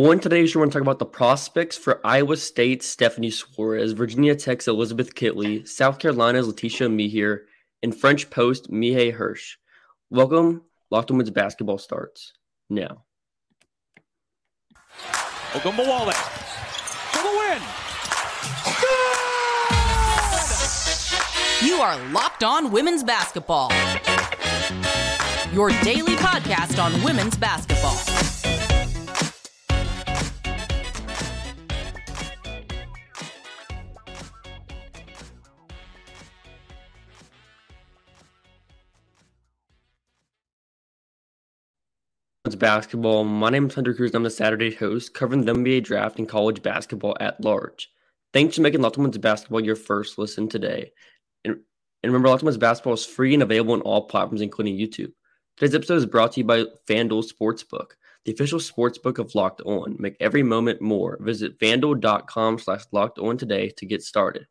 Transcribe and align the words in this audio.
On 0.00 0.18
today's 0.18 0.48
show, 0.50 0.60
we're 0.60 0.64
going 0.64 0.70
to 0.70 0.78
talk 0.78 0.82
about 0.82 0.98
the 0.98 1.04
prospects 1.04 1.76
for 1.76 2.00
Iowa 2.06 2.38
State's 2.38 2.86
Stephanie 2.86 3.30
Soares, 3.30 3.94
Virginia 3.94 4.34
Tech's 4.34 4.66
Elizabeth 4.66 5.14
Kitley, 5.14 5.68
South 5.68 5.98
Carolina's 5.98 6.48
Laeticia 6.48 6.86
Amihere, 6.86 7.40
and 7.82 7.94
French 7.94 8.30
Post 8.30 8.70
Maïa 8.70 9.12
Hirsch. 9.12 9.58
Welcome. 10.08 10.62
Locked 10.90 11.10
on 11.10 11.18
Women's 11.18 11.30
Basketball 11.30 11.76
starts 11.76 12.32
now. 12.70 13.04
Ogunbowale 15.52 16.14
for 17.12 17.22
the 17.22 17.28
win. 17.38 17.60
Good! 21.60 21.68
You 21.68 21.82
are 21.82 21.98
Locked 22.10 22.42
On 22.42 22.72
Women's 22.72 23.04
Basketball. 23.04 23.70
Your 25.52 25.68
daily 25.82 26.16
podcast 26.16 26.82
on 26.82 27.02
women's 27.04 27.36
basketball. 27.36 28.09
Basketball. 42.60 43.24
My 43.24 43.50
name 43.50 43.66
is 43.66 43.74
Hunter 43.74 43.94
Cruse. 43.94 44.14
I'm 44.14 44.22
the 44.22 44.30
Saturday 44.30 44.72
host 44.72 45.14
covering 45.14 45.44
the 45.44 45.52
NBA 45.52 45.82
draft 45.82 46.20
and 46.20 46.28
college 46.28 46.62
basketball 46.62 47.16
at 47.18 47.42
large. 47.42 47.90
Thanks 48.32 48.54
for 48.54 48.62
making 48.62 48.82
Locked 48.82 49.20
Basketball 49.20 49.64
your 49.64 49.74
first 49.74 50.18
listen 50.18 50.48
today. 50.48 50.92
And, 51.44 51.54
and 51.54 52.12
remember, 52.12 52.28
Locked 52.28 52.60
Basketball 52.60 52.92
is 52.92 53.04
free 53.04 53.34
and 53.34 53.42
available 53.42 53.72
on 53.72 53.80
all 53.80 54.06
platforms, 54.06 54.42
including 54.42 54.76
YouTube. 54.76 55.12
Today's 55.56 55.74
episode 55.74 55.96
is 55.96 56.06
brought 56.06 56.32
to 56.32 56.40
you 56.40 56.44
by 56.44 56.64
FanDuel 56.86 57.28
Sportsbook, 57.32 57.92
the 58.24 58.32
official 58.32 58.60
sportsbook 58.60 59.18
of 59.18 59.34
Locked 59.34 59.62
On. 59.62 59.96
Make 59.98 60.16
every 60.20 60.42
moment 60.42 60.80
more. 60.80 61.18
Visit 61.20 61.58
fanduel.com 61.58 62.58
slash 62.60 62.84
locked 62.92 63.18
on 63.18 63.38
today 63.38 63.70
to 63.78 63.86
get 63.86 64.02
started. 64.02 64.46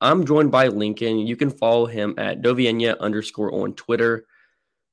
I'm 0.00 0.26
joined 0.26 0.50
by 0.50 0.68
Lincoln. 0.68 1.18
You 1.18 1.36
can 1.36 1.50
follow 1.50 1.86
him 1.86 2.14
at 2.18 2.42
Dovienya 2.42 2.98
underscore 2.98 3.54
on 3.54 3.74
Twitter. 3.74 4.26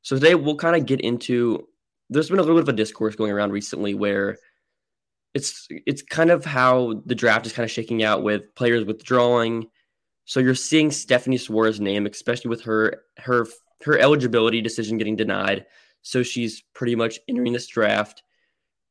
So 0.02 0.18
today 0.18 0.36
we'll 0.36 0.58
kind 0.58 0.76
of 0.76 0.86
get 0.86 1.02
into 1.02 1.68
there's 2.14 2.30
been 2.30 2.40
a 2.40 2.42
little 2.42 2.56
bit 2.56 2.64
of 2.64 2.70
a 2.70 2.78
discourse 2.78 3.16
going 3.16 3.32
around 3.32 3.52
recently 3.52 3.94
where 3.94 4.38
it's 5.34 5.68
it's 5.70 6.02
kind 6.02 6.30
of 6.30 6.46
how 6.46 7.02
the 7.06 7.16
draft 7.16 7.46
is 7.46 7.54
kind 7.54 7.64
of 7.64 7.72
shaking 7.72 8.04
out 8.04 8.24
with 8.24 8.54
players 8.56 8.86
withdrawing. 8.86 9.68
So 10.26 10.40
you're 10.40 10.56
seeing 10.56 10.92
Stephanie 10.92 11.38
Soares' 11.38 11.80
name, 11.80 12.06
especially 12.06 12.50
with 12.50 12.62
her 12.62 13.02
her 13.18 13.48
her 13.84 13.98
eligibility 13.98 14.62
decision 14.62 14.98
getting 14.98 15.16
denied. 15.16 15.66
So 16.02 16.24
she's 16.24 16.62
pretty 16.74 16.96
much 16.96 17.20
entering 17.28 17.54
this 17.54 17.68
draft. 17.68 18.24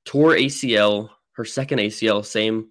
Tore 0.05 0.33
ACL, 0.33 1.11
her 1.33 1.45
second 1.45 1.79
ACL, 1.79 2.25
same 2.25 2.69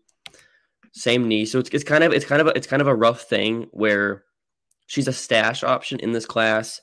same 0.94 1.28
knee. 1.28 1.46
So 1.46 1.60
it's, 1.60 1.70
it's 1.70 1.84
kind 1.84 2.04
of 2.04 2.12
it's 2.12 2.26
kind 2.26 2.42
of 2.42 2.48
a, 2.48 2.50
it's 2.52 2.68
kind 2.68 2.82
of 2.82 2.88
a 2.88 2.96
rough 2.96 3.22
thing 3.22 3.68
where 3.72 4.26
she's 4.88 5.08
a 5.08 5.14
stash 5.14 5.64
option 5.64 6.00
in 6.00 6.12
this 6.12 6.26
class. 6.26 6.82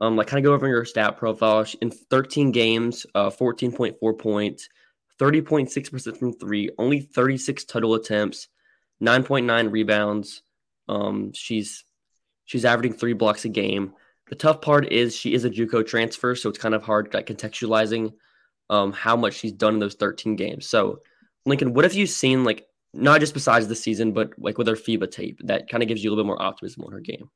Um, 0.00 0.16
like 0.16 0.26
kind 0.26 0.44
of 0.44 0.48
go 0.48 0.54
over 0.54 0.68
your 0.68 0.84
stat 0.84 1.16
profile. 1.16 1.64
In 1.80 1.90
13 1.90 2.50
games, 2.50 3.06
uh, 3.14 3.30
14.4 3.30 4.18
points, 4.18 4.68
30.6% 5.20 6.18
from 6.18 6.32
three, 6.32 6.70
only 6.78 7.00
36 7.00 7.64
total 7.64 7.94
attempts, 7.94 8.48
9.9 9.02 9.70
rebounds. 9.70 10.42
Um, 10.88 11.32
she's 11.32 11.84
she's 12.44 12.64
averaging 12.64 12.94
three 12.94 13.12
blocks 13.12 13.44
a 13.44 13.48
game. 13.48 13.92
The 14.28 14.34
tough 14.34 14.60
part 14.60 14.90
is 14.90 15.14
she 15.14 15.34
is 15.34 15.44
a 15.44 15.50
JUCO 15.50 15.86
transfer, 15.86 16.34
so 16.34 16.48
it's 16.48 16.58
kind 16.58 16.74
of 16.74 16.82
hard 16.82 17.12
like 17.14 17.26
contextualizing 17.26 18.12
um, 18.70 18.92
how 18.92 19.16
much 19.16 19.34
she's 19.34 19.52
done 19.52 19.74
in 19.74 19.80
those 19.80 19.94
13 19.94 20.36
games. 20.36 20.68
So, 20.68 21.00
Lincoln, 21.46 21.74
what 21.74 21.84
have 21.84 21.94
you 21.94 22.06
seen 22.06 22.44
like 22.44 22.66
not 22.92 23.20
just 23.20 23.34
besides 23.34 23.68
the 23.68 23.74
season, 23.74 24.12
but 24.12 24.30
like 24.38 24.56
with 24.56 24.66
her 24.66 24.74
FIBA 24.74 25.10
tape 25.10 25.40
that 25.44 25.68
kind 25.68 25.82
of 25.82 25.88
gives 25.88 26.02
you 26.02 26.08
a 26.08 26.12
little 26.12 26.24
bit 26.24 26.28
more 26.28 26.42
optimism 26.42 26.84
on 26.84 26.92
her 26.92 27.00
game? 27.00 27.30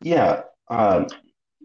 Yeah, 0.00 0.42
um, 0.68 1.06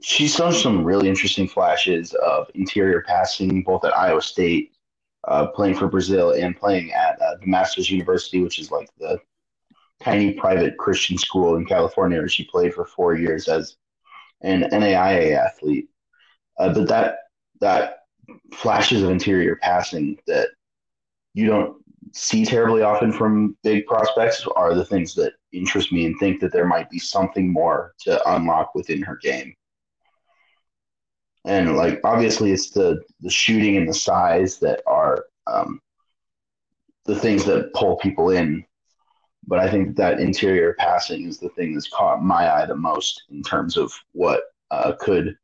she's 0.02 0.36
shown 0.36 0.54
some 0.54 0.84
really 0.84 1.10
interesting 1.10 1.48
flashes 1.48 2.14
of 2.14 2.50
interior 2.56 3.04
passing, 3.08 3.64
both 3.64 3.84
at 3.84 3.98
Iowa 3.98 4.22
State, 4.22 4.74
uh, 5.28 5.48
playing 5.48 5.76
for 5.76 5.88
Brazil, 5.88 6.32
and 6.32 6.56
playing 6.56 6.92
at 6.92 7.22
uh, 7.22 7.36
the 7.40 7.48
Masters 7.48 7.90
University, 7.90 8.42
which 8.42 8.60
is 8.60 8.72
like 8.72 8.90
the 8.98 9.20
tiny 10.02 10.34
private 10.34 10.78
Christian 10.78 11.18
school 11.18 11.56
in 11.56 11.66
California, 11.66 12.20
where 12.20 12.30
she 12.30 12.44
played 12.46 12.74
for 12.74 12.86
four 12.86 13.16
years 13.16 13.48
as 13.48 13.76
an 14.42 14.64
NAIA 14.72 15.36
athlete. 15.36 15.90
Uh, 16.60 16.74
but 16.74 16.88
that 16.88 17.18
that 17.62 18.00
flashes 18.54 19.02
of 19.02 19.10
interior 19.10 19.56
passing 19.58 20.18
that 20.28 20.50
you 21.34 21.48
don't 21.48 21.78
see 22.14 22.46
terribly 22.46 22.82
often 22.82 23.12
from 23.12 23.58
big 23.64 23.86
prospects 23.86 24.46
are 24.56 24.74
the 24.74 24.86
things 24.86 25.14
that 25.16 25.34
interest 25.52 25.92
me 25.92 26.06
and 26.06 26.18
think 26.20 26.40
that 26.40 26.52
there 26.52 26.66
might 26.66 26.90
be 26.90 27.00
something 27.00 27.52
more 27.52 27.94
to 28.00 28.34
unlock 28.34 28.74
within 28.76 29.02
her 29.02 29.18
game 29.18 29.54
and 31.48 31.76
like 31.76 32.00
obviously 32.04 32.52
it's 32.52 32.70
the 32.70 33.02
the 33.22 33.30
shooting 33.30 33.78
and 33.78 33.90
the 33.90 33.94
size 33.94 34.60
that 34.60 34.82
are 34.86 35.26
um, 35.48 35.82
the 37.06 37.16
things 37.16 37.44
that 37.46 37.74
pull 37.74 37.98
people 37.98 38.30
in 38.30 38.64
but 39.48 39.60
i 39.60 39.70
think 39.70 39.96
that 39.96 40.20
interior 40.20 40.76
passing 40.78 41.26
is 41.28 41.40
the 41.40 41.50
thing 41.50 41.74
that's 41.74 41.90
caught 41.90 42.24
my 42.24 42.54
eye 42.54 42.66
the 42.66 42.76
most 42.76 43.24
in 43.32 43.42
terms 43.42 43.78
of 43.78 43.92
what 44.12 44.44
uh, 44.72 44.92
could 45.00 45.38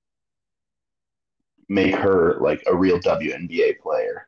make 1.69 1.95
her 1.95 2.37
like 2.39 2.63
a 2.67 2.75
real 2.75 2.99
WNBA 2.99 3.79
player. 3.79 4.27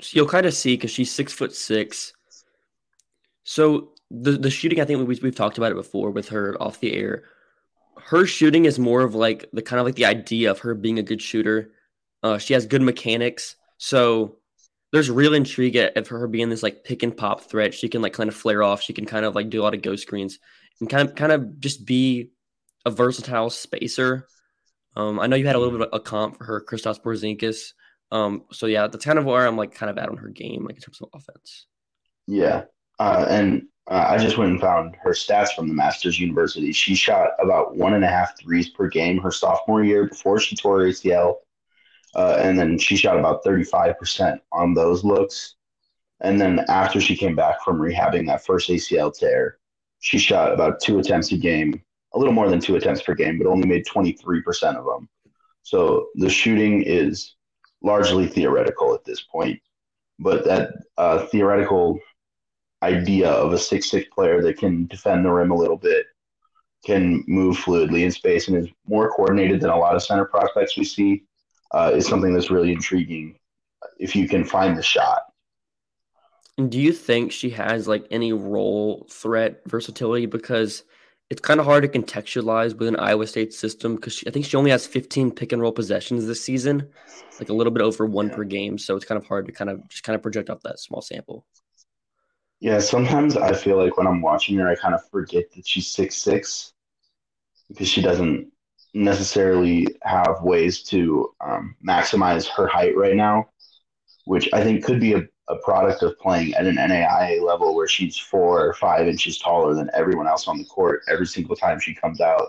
So 0.00 0.16
you'll 0.16 0.28
kind 0.28 0.46
of 0.46 0.54
see 0.54 0.76
because 0.76 0.90
she's 0.90 1.12
six 1.12 1.32
foot 1.32 1.54
six. 1.54 2.12
So 3.44 3.90
the 4.10 4.32
the 4.32 4.50
shooting, 4.50 4.80
I 4.80 4.84
think 4.84 5.06
we, 5.06 5.18
we've 5.22 5.34
talked 5.34 5.58
about 5.58 5.72
it 5.72 5.76
before 5.76 6.10
with 6.10 6.30
her 6.30 6.60
off 6.60 6.80
the 6.80 6.94
air 6.94 7.24
her 7.96 8.26
shooting 8.26 8.64
is 8.64 8.78
more 8.78 9.02
of 9.02 9.14
like 9.14 9.48
the 9.52 9.62
kind 9.62 9.80
of 9.80 9.86
like 9.86 9.94
the 9.94 10.06
idea 10.06 10.50
of 10.50 10.60
her 10.60 10.74
being 10.74 10.98
a 10.98 11.02
good 11.02 11.22
shooter. 11.22 11.72
Uh, 12.22 12.38
she 12.38 12.54
has 12.54 12.66
good 12.66 12.82
mechanics, 12.82 13.56
so 13.78 14.38
there's 14.92 15.10
real 15.10 15.34
intrigue 15.34 15.76
of 15.76 16.08
her 16.08 16.28
being 16.28 16.48
this 16.48 16.62
like 16.62 16.84
pick 16.84 17.02
and 17.02 17.16
pop 17.16 17.42
threat. 17.42 17.74
She 17.74 17.88
can 17.88 18.00
like 18.00 18.12
kind 18.12 18.28
of 18.28 18.34
flare 18.36 18.62
off. 18.62 18.80
She 18.80 18.92
can 18.92 19.06
kind 19.06 19.24
of 19.24 19.34
like 19.34 19.50
do 19.50 19.60
a 19.60 19.64
lot 19.64 19.74
of 19.74 19.82
ghost 19.82 20.02
screens 20.02 20.38
and 20.80 20.88
kind 20.88 21.08
of 21.08 21.14
kind 21.14 21.32
of 21.32 21.58
just 21.58 21.84
be 21.84 22.30
a 22.86 22.90
versatile 22.90 23.50
spacer. 23.50 24.26
Um, 24.96 25.18
I 25.18 25.26
know 25.26 25.36
you 25.36 25.46
had 25.46 25.56
a 25.56 25.58
little 25.58 25.76
bit 25.76 25.88
of 25.88 25.94
a 25.98 26.00
comp 26.00 26.38
for 26.38 26.44
her, 26.44 26.64
Kristaps 26.66 27.02
Porzingis. 27.02 27.72
Um, 28.12 28.44
so 28.52 28.66
yeah, 28.66 28.86
that's 28.86 29.04
kind 29.04 29.18
of 29.18 29.24
where 29.24 29.46
I'm 29.46 29.56
like 29.56 29.74
kind 29.74 29.90
of 29.90 29.98
at 29.98 30.08
on 30.08 30.18
her 30.18 30.28
game, 30.28 30.64
like 30.64 30.76
in 30.76 30.82
terms 30.82 31.00
of 31.00 31.08
offense. 31.12 31.66
Yeah, 32.26 32.64
uh, 32.98 33.26
and 33.28 33.64
uh, 33.90 34.06
I 34.08 34.18
just 34.18 34.38
went 34.38 34.50
and 34.50 34.60
found 34.60 34.96
her 35.02 35.10
stats 35.10 35.50
from 35.54 35.68
the 35.68 35.74
Masters 35.74 36.18
University. 36.18 36.72
She 36.72 36.94
shot 36.94 37.30
about 37.38 37.76
one 37.76 37.94
and 37.94 38.04
a 38.04 38.08
half 38.08 38.38
threes 38.38 38.70
per 38.70 38.88
game 38.88 39.18
her 39.18 39.30
sophomore 39.30 39.84
year 39.84 40.06
before 40.06 40.40
she 40.40 40.56
tore 40.56 40.80
ACL. 40.80 41.36
Uh, 42.14 42.36
and 42.40 42.58
then 42.58 42.78
she 42.78 42.96
shot 42.96 43.18
about 43.18 43.44
35% 43.44 44.38
on 44.52 44.72
those 44.72 45.04
looks. 45.04 45.56
And 46.20 46.40
then 46.40 46.64
after 46.68 47.00
she 47.00 47.16
came 47.16 47.34
back 47.34 47.62
from 47.62 47.78
rehabbing 47.78 48.26
that 48.28 48.46
first 48.46 48.70
ACL 48.70 49.16
tear, 49.16 49.58
she 49.98 50.18
shot 50.18 50.52
about 50.52 50.80
two 50.80 50.98
attempts 50.98 51.32
a 51.32 51.36
game, 51.36 51.82
a 52.14 52.18
little 52.18 52.32
more 52.32 52.48
than 52.48 52.60
two 52.60 52.76
attempts 52.76 53.02
per 53.02 53.14
game, 53.14 53.36
but 53.36 53.46
only 53.46 53.66
made 53.66 53.84
23% 53.84 54.76
of 54.76 54.84
them. 54.84 55.08
So 55.62 56.08
the 56.14 56.30
shooting 56.30 56.82
is 56.82 57.34
largely 57.82 58.26
theoretical 58.28 58.94
at 58.94 59.04
this 59.04 59.20
point. 59.20 59.60
But 60.18 60.44
that 60.44 60.72
uh, 60.96 61.26
theoretical 61.26 61.98
idea 62.84 63.30
of 63.30 63.52
a 63.52 63.58
six 63.58 63.90
six 63.90 64.08
player 64.14 64.42
that 64.42 64.58
can 64.58 64.86
defend 64.86 65.24
the 65.24 65.30
rim 65.30 65.50
a 65.50 65.56
little 65.56 65.76
bit, 65.76 66.06
can 66.84 67.24
move 67.26 67.56
fluidly 67.56 68.04
in 68.04 68.10
space, 68.10 68.48
and 68.48 68.56
is 68.56 68.68
more 68.86 69.10
coordinated 69.10 69.60
than 69.60 69.70
a 69.70 69.76
lot 69.76 69.96
of 69.96 70.02
center 70.02 70.24
prospects 70.24 70.76
we 70.76 70.84
see, 70.84 71.24
uh, 71.72 71.92
is 71.94 72.06
something 72.06 72.34
that's 72.34 72.50
really 72.50 72.72
intriguing 72.72 73.36
if 73.98 74.14
you 74.14 74.28
can 74.28 74.44
find 74.44 74.76
the 74.76 74.82
shot. 74.82 75.22
Do 76.68 76.78
you 76.80 76.92
think 76.92 77.32
she 77.32 77.50
has 77.50 77.88
like 77.88 78.06
any 78.10 78.32
role 78.32 79.06
threat 79.10 79.62
versatility? 79.66 80.26
Because 80.26 80.84
it's 81.30 81.40
kind 81.40 81.58
of 81.58 81.66
hard 81.66 81.82
to 81.82 81.88
contextualize 81.88 82.78
with 82.78 82.86
an 82.86 82.96
Iowa 82.96 83.26
State 83.26 83.52
system 83.52 83.96
because 83.96 84.22
I 84.26 84.30
think 84.30 84.44
she 84.44 84.56
only 84.56 84.70
has 84.70 84.86
15 84.86 85.32
pick 85.32 85.52
and 85.52 85.60
roll 85.60 85.72
possessions 85.72 86.26
this 86.26 86.44
season, 86.44 86.88
like 87.40 87.48
a 87.48 87.52
little 87.52 87.72
bit 87.72 87.82
over 87.82 88.06
one 88.06 88.28
yeah. 88.28 88.36
per 88.36 88.44
game. 88.44 88.78
So 88.78 88.94
it's 88.94 89.04
kind 89.04 89.20
of 89.20 89.26
hard 89.26 89.46
to 89.46 89.52
kind 89.52 89.70
of 89.70 89.88
just 89.88 90.04
kind 90.04 90.14
of 90.14 90.22
project 90.22 90.50
off 90.50 90.62
that 90.62 90.78
small 90.78 91.02
sample. 91.02 91.44
Yeah, 92.60 92.78
sometimes 92.78 93.36
I 93.36 93.52
feel 93.52 93.76
like 93.76 93.96
when 93.96 94.06
I'm 94.06 94.22
watching 94.22 94.56
her, 94.58 94.68
I 94.68 94.74
kind 94.76 94.94
of 94.94 95.08
forget 95.10 95.52
that 95.52 95.66
she's 95.66 95.88
six 95.90 96.16
six 96.16 96.72
because 97.68 97.88
she 97.88 98.02
doesn't 98.02 98.52
necessarily 98.94 99.88
have 100.02 100.42
ways 100.42 100.82
to 100.84 101.32
um, 101.40 101.76
maximize 101.86 102.48
her 102.48 102.66
height 102.68 102.96
right 102.96 103.16
now, 103.16 103.48
which 104.26 104.48
I 104.52 104.62
think 104.64 104.84
could 104.84 105.00
be 105.00 105.14
a, 105.14 105.22
a 105.48 105.56
product 105.64 106.02
of 106.02 106.18
playing 106.18 106.54
at 106.54 106.66
an 106.66 106.78
NAIA 106.78 107.40
level 107.40 107.74
where 107.74 107.88
she's 107.88 108.18
four 108.18 108.66
or 108.66 108.74
five 108.74 109.08
inches 109.08 109.38
taller 109.38 109.74
than 109.74 109.90
everyone 109.94 110.28
else 110.28 110.48
on 110.48 110.58
the 110.58 110.64
court 110.66 111.02
every 111.08 111.26
single 111.26 111.56
time 111.56 111.80
she 111.80 111.94
comes 111.94 112.20
out. 112.20 112.48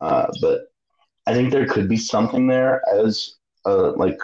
Uh, 0.00 0.26
but 0.40 0.72
I 1.26 1.34
think 1.34 1.52
there 1.52 1.66
could 1.66 1.88
be 1.88 1.96
something 1.96 2.46
there 2.46 2.82
as 2.94 3.36
uh, 3.66 3.92
like 3.96 4.18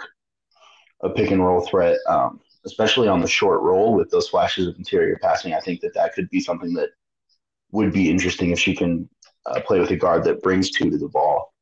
a 1.01 1.09
pick 1.09 1.31
and 1.31 1.43
roll 1.45 1.61
threat, 1.61 1.97
um, 2.07 2.39
especially 2.65 3.07
on 3.07 3.21
the 3.21 3.27
short 3.27 3.61
roll 3.61 3.93
with 3.93 4.09
those 4.09 4.29
flashes 4.29 4.67
of 4.67 4.75
interior 4.77 5.17
passing. 5.21 5.53
I 5.53 5.59
think 5.59 5.81
that 5.81 5.93
that 5.93 6.13
could 6.13 6.29
be 6.29 6.39
something 6.39 6.73
that 6.73 6.89
would 7.71 7.93
be 7.93 8.09
interesting 8.09 8.51
if 8.51 8.59
she 8.59 8.75
can 8.75 9.09
uh, 9.45 9.61
play 9.61 9.79
with 9.79 9.91
a 9.91 9.95
guard 9.95 10.23
that 10.25 10.41
brings 10.41 10.71
two 10.71 10.89
to 10.89 10.97
the 10.97 11.07
ball. 11.07 11.53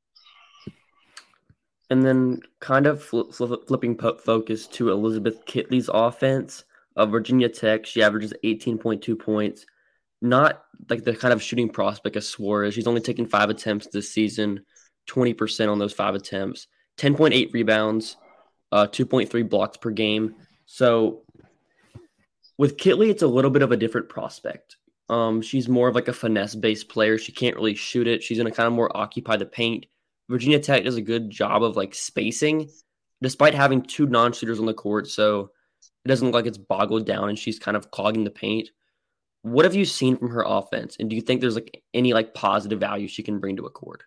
And 1.89 2.03
then, 2.03 2.42
kind 2.59 2.88
of 2.88 3.03
flipping 3.03 3.95
focus 3.95 4.65
to 4.68 4.89
Elizabeth 4.89 5.45
Kitley's 5.45 5.89
offense 5.94 6.63
of 6.95 7.12
Virginia 7.12 7.47
Tech, 7.47 7.86
she 7.86 8.01
averages 8.01 8.33
18.2 8.44 9.19
points. 9.19 9.65
Not 10.21 10.63
like 10.89 11.03
the 11.03 11.15
kind 11.15 11.33
of 11.33 11.44
shooting 11.44 11.69
prospect 11.69 12.15
as 12.15 12.25
Soares. 12.25 12.74
She's 12.74 12.88
only 12.88 13.01
taken 13.01 13.27
five 13.27 13.51
attempts 13.51 13.88
this 13.88 14.12
season, 14.12 14.62
20% 15.09 15.71
on 15.71 15.77
those 15.77 15.94
five 15.94 16.15
attempts, 16.15 16.68
10.8 16.97 17.53
rebounds, 17.53 18.18
uh, 18.71 18.88
2.3 18.88 19.47
blocks 19.47 19.77
per 19.77 19.92
game. 19.92 20.36
So 20.66 21.24
with 22.58 22.78
Kitley, 22.78 23.10
it's 23.10 23.24
a 23.24 23.28
little 23.28 23.52
bit 23.52 23.62
of 23.62 23.72
a 23.72 23.78
different 23.78 24.10
prospect. 24.10 24.78
Um, 25.10 25.42
she's 25.42 25.70
more 25.70 25.88
of 25.88 25.96
like 25.96 26.08
a 26.08 26.14
finesse 26.14 26.56
based 26.56 26.90
player. 26.90 27.18
She 27.18 27.32
can't 27.32 27.56
really 27.56 27.76
shoot 27.76 28.08
it. 28.08 28.24
She's 28.24 28.38
going 28.38 28.50
to 28.50 28.56
kind 28.56 28.68
of 28.68 28.74
more 28.74 28.96
occupy 28.96 29.38
the 29.38 29.46
paint. 29.46 29.86
Virginia 30.30 30.60
Tech 30.60 30.84
does 30.84 30.96
a 30.96 31.02
good 31.02 31.30
job 31.30 31.64
of 31.64 31.76
like 31.76 31.94
spacing, 31.94 32.70
despite 33.22 33.54
having 33.54 33.82
two 33.82 34.08
non 34.08 34.34
shooters 34.34 34.60
on 34.60 34.66
the 34.66 34.74
court. 34.74 35.08
So 35.08 35.52
it 36.04 36.08
doesn't 36.08 36.26
look 36.26 36.34
like 36.34 36.48
it's 36.48 36.58
boggled 36.58 37.06
down 37.06 37.30
and 37.30 37.38
she's 37.38 37.60
kind 37.60 37.78
of 37.78 37.92
clogging 37.92 38.24
the 38.24 38.32
paint. 38.32 38.70
What 39.44 39.66
have 39.66 39.76
you 39.76 39.86
seen 39.86 40.18
from 40.18 40.32
her 40.32 40.44
offense? 40.46 40.98
And 41.00 41.10
do 41.10 41.16
you 41.16 41.22
think 41.22 41.40
there's 41.40 41.56
like 41.56 41.84
any 41.94 42.14
like 42.14 42.34
positive 42.34 42.80
value 42.80 43.08
she 43.08 43.22
can 43.22 43.40
bring 43.40 43.56
to 43.58 43.66
a 43.68 43.70
court? 43.70 44.04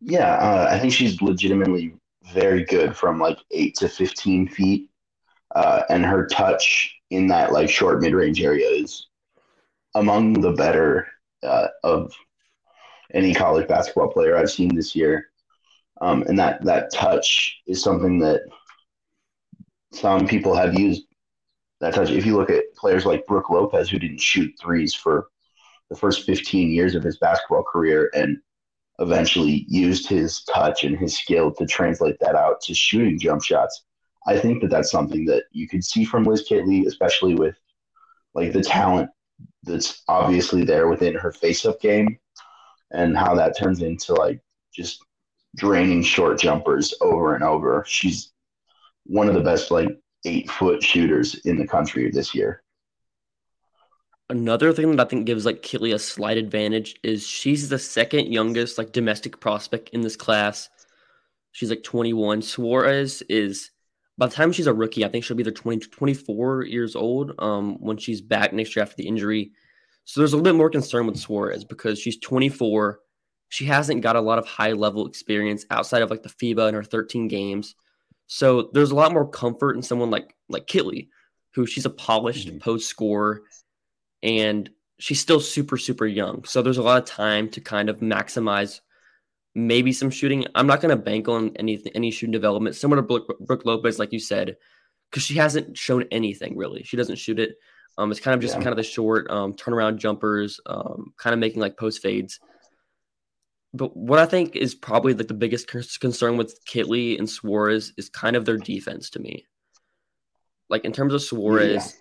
Yeah, 0.00 0.34
uh, 0.36 0.68
I 0.70 0.78
think 0.78 0.92
she's 0.92 1.20
legitimately 1.20 1.94
very 2.32 2.64
good 2.64 2.96
from 2.96 3.18
like 3.18 3.38
eight 3.50 3.74
to 3.76 3.88
15 3.88 4.48
feet. 4.48 4.88
Uh, 5.54 5.82
and 5.90 6.04
her 6.04 6.26
touch 6.26 6.94
in 7.10 7.26
that 7.28 7.52
like 7.52 7.68
short 7.68 8.00
mid 8.00 8.14
range 8.14 8.42
area 8.42 8.66
is 8.66 9.08
among 9.94 10.34
the 10.34 10.52
better 10.52 11.06
uh, 11.42 11.68
of 11.84 12.12
any 13.12 13.34
college 13.34 13.68
basketball 13.68 14.08
player 14.08 14.36
I've 14.36 14.50
seen 14.50 14.74
this 14.74 14.96
year. 14.96 15.28
Um, 16.00 16.22
and 16.22 16.38
that, 16.38 16.64
that 16.64 16.92
touch 16.92 17.60
is 17.66 17.82
something 17.82 18.18
that 18.20 18.42
some 19.92 20.26
people 20.26 20.54
have 20.54 20.78
used 20.78 21.04
that 21.80 21.94
touch. 21.94 22.10
If 22.10 22.24
you 22.24 22.36
look 22.36 22.50
at 22.50 22.74
players 22.76 23.04
like 23.04 23.26
Brook 23.26 23.50
Lopez, 23.50 23.90
who 23.90 23.98
didn't 23.98 24.20
shoot 24.20 24.52
threes 24.58 24.94
for 24.94 25.28
the 25.90 25.96
first 25.96 26.24
15 26.24 26.70
years 26.70 26.94
of 26.94 27.02
his 27.02 27.18
basketball 27.18 27.62
career 27.62 28.10
and 28.14 28.38
eventually 28.98 29.66
used 29.68 30.08
his 30.08 30.42
touch 30.44 30.84
and 30.84 30.96
his 30.96 31.18
skill 31.18 31.52
to 31.52 31.66
translate 31.66 32.16
that 32.20 32.34
out 32.34 32.60
to 32.62 32.74
shooting 32.74 33.18
jump 33.18 33.42
shots. 33.42 33.84
I 34.26 34.38
think 34.38 34.62
that 34.62 34.70
that's 34.70 34.90
something 34.90 35.24
that 35.26 35.44
you 35.52 35.68
could 35.68 35.84
see 35.84 36.04
from 36.04 36.24
Liz 36.24 36.46
Kitley, 36.48 36.86
especially 36.86 37.34
with 37.34 37.56
like 38.34 38.52
the 38.52 38.62
talent 38.62 39.10
that's 39.64 40.02
obviously 40.08 40.64
there 40.64 40.88
within 40.88 41.14
her 41.14 41.32
face-up 41.32 41.80
game 41.80 42.18
and 42.92 43.16
how 43.16 43.34
that 43.34 43.56
turns 43.56 43.82
into 43.82 44.14
like 44.14 44.40
just 44.74 45.04
draining 45.56 46.02
short 46.02 46.38
jumpers 46.38 46.94
over 47.00 47.34
and 47.34 47.44
over. 47.44 47.84
She's 47.86 48.32
one 49.04 49.28
of 49.28 49.34
the 49.34 49.40
best 49.40 49.70
like 49.70 49.88
eight 50.24 50.50
foot 50.50 50.82
shooters 50.82 51.34
in 51.44 51.58
the 51.58 51.66
country 51.66 52.10
this 52.10 52.34
year. 52.34 52.62
Another 54.30 54.72
thing 54.72 54.90
that 54.92 55.06
I 55.06 55.08
think 55.08 55.26
gives 55.26 55.44
like 55.44 55.62
Kitley 55.62 55.94
a 55.94 55.98
slight 55.98 56.38
advantage 56.38 56.96
is 57.02 57.26
she's 57.26 57.68
the 57.68 57.78
second 57.78 58.32
youngest 58.32 58.78
like 58.78 58.92
domestic 58.92 59.40
prospect 59.40 59.90
in 59.90 60.00
this 60.00 60.16
class. 60.16 60.70
She's 61.50 61.68
like 61.68 61.82
21. 61.82 62.40
Soares 62.40 63.22
is 63.28 63.71
by 64.22 64.28
the 64.28 64.34
time 64.36 64.52
she's 64.52 64.68
a 64.68 64.72
rookie, 64.72 65.04
I 65.04 65.08
think 65.08 65.24
she'll 65.24 65.36
be 65.36 65.42
either 65.42 65.50
20 65.50 65.80
24 65.88 66.62
years 66.66 66.94
old 66.94 67.32
um, 67.40 67.74
when 67.80 67.96
she's 67.96 68.20
back 68.20 68.52
next 68.52 68.76
year 68.76 68.84
after 68.84 68.94
the 68.94 69.08
injury. 69.08 69.50
So 70.04 70.20
there's 70.20 70.32
a 70.32 70.36
little 70.36 70.52
bit 70.52 70.56
more 70.56 70.70
concern 70.70 71.08
with 71.08 71.16
Soares 71.16 71.68
because 71.68 71.98
she's 71.98 72.20
24. 72.20 73.00
She 73.48 73.64
hasn't 73.64 74.00
got 74.00 74.14
a 74.14 74.20
lot 74.20 74.38
of 74.38 74.46
high 74.46 74.74
level 74.74 75.08
experience 75.08 75.66
outside 75.72 76.02
of 76.02 76.10
like 76.10 76.22
the 76.22 76.28
FIBA 76.28 76.68
in 76.68 76.74
her 76.76 76.84
13 76.84 77.26
games. 77.26 77.74
So 78.28 78.70
there's 78.72 78.92
a 78.92 78.94
lot 78.94 79.12
more 79.12 79.28
comfort 79.28 79.74
in 79.74 79.82
someone 79.82 80.12
like 80.12 80.36
like 80.48 80.68
Kitley, 80.68 81.08
who 81.54 81.66
she's 81.66 81.86
a 81.86 81.90
polished 81.90 82.46
mm-hmm. 82.46 82.58
post 82.58 82.88
scorer 82.88 83.42
and 84.22 84.70
she's 85.00 85.18
still 85.18 85.40
super 85.40 85.76
super 85.76 86.06
young. 86.06 86.44
So 86.44 86.62
there's 86.62 86.78
a 86.78 86.82
lot 86.84 87.02
of 87.02 87.08
time 87.08 87.48
to 87.48 87.60
kind 87.60 87.90
of 87.90 87.98
maximize 87.98 88.82
maybe 89.54 89.92
some 89.92 90.10
shooting. 90.10 90.46
I'm 90.54 90.66
not 90.66 90.80
going 90.80 90.96
to 90.96 91.02
bank 91.02 91.28
on 91.28 91.52
any 91.56 91.82
any 91.94 92.10
shooting 92.10 92.32
development 92.32 92.76
similar 92.76 93.02
to 93.02 93.06
Brook, 93.06 93.38
Brook 93.40 93.62
Lopez, 93.64 93.98
like 93.98 94.12
you 94.12 94.18
said, 94.18 94.56
because 95.10 95.22
she 95.22 95.34
hasn't 95.34 95.76
shown 95.76 96.04
anything 96.10 96.56
really. 96.56 96.82
She 96.82 96.96
doesn't 96.96 97.16
shoot 97.16 97.38
it. 97.38 97.56
Um, 97.98 98.10
it's 98.10 98.20
kind 98.20 98.34
of 98.34 98.40
just 98.40 98.54
yeah. 98.54 98.62
kind 98.62 98.70
of 98.70 98.78
the 98.78 98.82
short 98.82 99.30
um, 99.30 99.54
turnaround 99.54 99.98
jumpers, 99.98 100.60
um, 100.66 101.12
kind 101.18 101.34
of 101.34 101.40
making 101.40 101.60
like 101.60 101.76
post 101.76 102.00
fades. 102.00 102.40
But 103.74 103.96
what 103.96 104.18
I 104.18 104.26
think 104.26 104.56
is 104.56 104.74
probably 104.74 105.14
like 105.14 105.28
the 105.28 105.34
biggest 105.34 105.66
concern 106.00 106.36
with 106.36 106.62
Kitley 106.66 107.18
and 107.18 107.26
Soares 107.26 107.92
is 107.96 108.08
kind 108.08 108.36
of 108.36 108.44
their 108.44 108.58
defense 108.58 109.10
to 109.10 109.18
me. 109.18 109.46
Like 110.68 110.84
in 110.84 110.92
terms 110.92 111.14
of 111.14 111.20
Soares, 111.20 111.94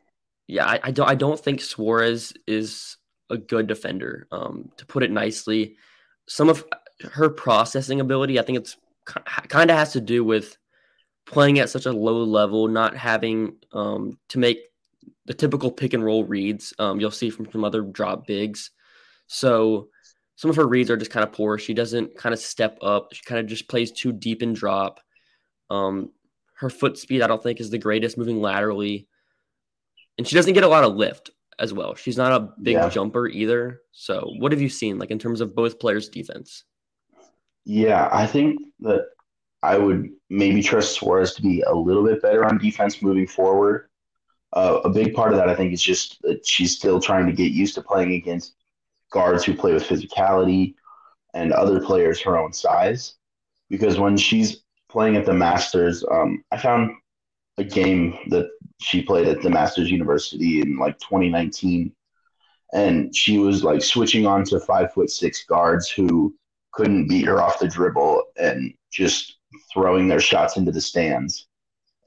yeah, 0.47 0.65
yeah 0.65 0.65
I, 0.65 0.79
I, 0.83 0.91
don't 0.91 1.09
I 1.09 1.15
don't 1.15 1.39
think 1.39 1.59
Soares 1.59 2.35
is 2.45 2.97
a 3.29 3.37
good 3.37 3.67
defender. 3.67 4.27
Um, 4.31 4.71
to 4.77 4.85
put 4.85 5.03
it 5.03 5.11
nicely, 5.11 5.77
some 6.27 6.49
of 6.49 6.65
her 7.11 7.29
processing 7.29 7.99
ability, 7.99 8.39
I 8.39 8.43
think 8.43 8.59
it's 8.59 8.77
kind 9.47 9.71
of 9.71 9.77
has 9.77 9.93
to 9.93 10.01
do 10.01 10.23
with 10.23 10.57
playing 11.25 11.59
at 11.59 11.69
such 11.69 11.85
a 11.85 11.91
low 11.91 12.23
level, 12.23 12.67
not 12.67 12.95
having 12.95 13.55
um, 13.73 14.17
to 14.29 14.39
make 14.39 14.59
the 15.25 15.33
typical 15.33 15.71
pick 15.71 15.93
and 15.93 16.03
roll 16.03 16.23
reads 16.23 16.73
um, 16.79 16.99
you'll 16.99 17.11
see 17.11 17.29
from 17.29 17.49
some 17.51 17.63
other 17.63 17.81
drop 17.81 18.25
bigs. 18.25 18.71
So 19.27 19.89
some 20.35 20.49
of 20.49 20.55
her 20.55 20.67
reads 20.67 20.89
are 20.89 20.97
just 20.97 21.11
kind 21.11 21.23
of 21.23 21.31
poor. 21.31 21.57
She 21.57 21.73
doesn't 21.73 22.17
kind 22.17 22.33
of 22.33 22.39
step 22.39 22.77
up. 22.81 23.13
She 23.13 23.23
kind 23.23 23.39
of 23.39 23.45
just 23.45 23.69
plays 23.69 23.91
too 23.91 24.11
deep 24.11 24.41
in 24.41 24.53
drop. 24.53 24.99
Um, 25.69 26.11
her 26.55 26.69
foot 26.69 26.97
speed, 26.97 27.21
I 27.21 27.27
don't 27.27 27.41
think, 27.41 27.59
is 27.59 27.69
the 27.69 27.77
greatest 27.77 28.17
moving 28.17 28.41
laterally. 28.41 29.07
And 30.17 30.27
she 30.27 30.35
doesn't 30.35 30.53
get 30.53 30.63
a 30.63 30.67
lot 30.67 30.83
of 30.83 30.95
lift 30.95 31.29
as 31.59 31.73
well. 31.73 31.95
She's 31.95 32.17
not 32.17 32.33
a 32.33 32.49
big 32.61 32.73
yeah. 32.73 32.89
jumper 32.89 33.27
either. 33.27 33.81
So, 33.91 34.33
what 34.39 34.51
have 34.51 34.61
you 34.61 34.69
seen 34.69 34.99
like 34.99 35.11
in 35.11 35.19
terms 35.19 35.41
of 35.41 35.55
both 35.55 35.79
players' 35.79 36.09
defense? 36.09 36.63
Yeah, 37.65 38.09
I 38.11 38.25
think 38.27 38.59
that 38.79 39.07
I 39.63 39.77
would 39.77 40.09
maybe 40.29 40.63
trust 40.63 40.99
Soares 40.99 41.35
to 41.35 41.41
be 41.41 41.61
a 41.61 41.73
little 41.73 42.03
bit 42.05 42.21
better 42.21 42.45
on 42.45 42.57
defense 42.57 43.01
moving 43.01 43.27
forward. 43.27 43.89
Uh, 44.53 44.81
a 44.85 44.89
big 44.89 45.13
part 45.15 45.31
of 45.33 45.37
that, 45.37 45.49
I 45.49 45.55
think, 45.55 45.73
is 45.73 45.81
just 45.81 46.21
that 46.23 46.47
she's 46.47 46.75
still 46.77 47.01
trying 47.01 47.27
to 47.27 47.33
get 47.33 47.51
used 47.53 47.75
to 47.75 47.83
playing 47.83 48.13
against 48.13 48.55
guards 49.11 49.45
who 49.45 49.55
play 49.55 49.73
with 49.73 49.83
physicality 49.83 50.75
and 51.33 51.53
other 51.53 51.81
players 51.81 52.21
her 52.21 52.37
own 52.37 52.53
size. 52.53 53.15
Because 53.69 53.99
when 53.99 54.17
she's 54.17 54.63
playing 54.89 55.17
at 55.17 55.25
the 55.25 55.33
Masters, 55.33 56.05
um, 56.11 56.43
I 56.51 56.57
found 56.57 56.91
a 57.57 57.63
game 57.63 58.17
that 58.29 58.49
she 58.81 59.01
played 59.03 59.27
at 59.27 59.41
the 59.41 59.49
Masters 59.49 59.91
University 59.91 60.61
in 60.61 60.77
like 60.77 60.99
2019, 60.99 61.93
and 62.73 63.15
she 63.15 63.37
was 63.37 63.63
like 63.63 63.81
switching 63.81 64.25
on 64.25 64.43
to 64.45 64.59
five 64.61 64.93
foot 64.93 65.09
six 65.09 65.45
guards 65.45 65.89
who 65.89 66.33
couldn't 66.73 67.07
beat 67.07 67.25
her 67.25 67.41
off 67.41 67.59
the 67.59 67.67
dribble 67.67 68.23
and 68.37 68.73
just 68.91 69.37
throwing 69.73 70.07
their 70.07 70.19
shots 70.19 70.57
into 70.57 70.71
the 70.71 70.81
stands. 70.81 71.47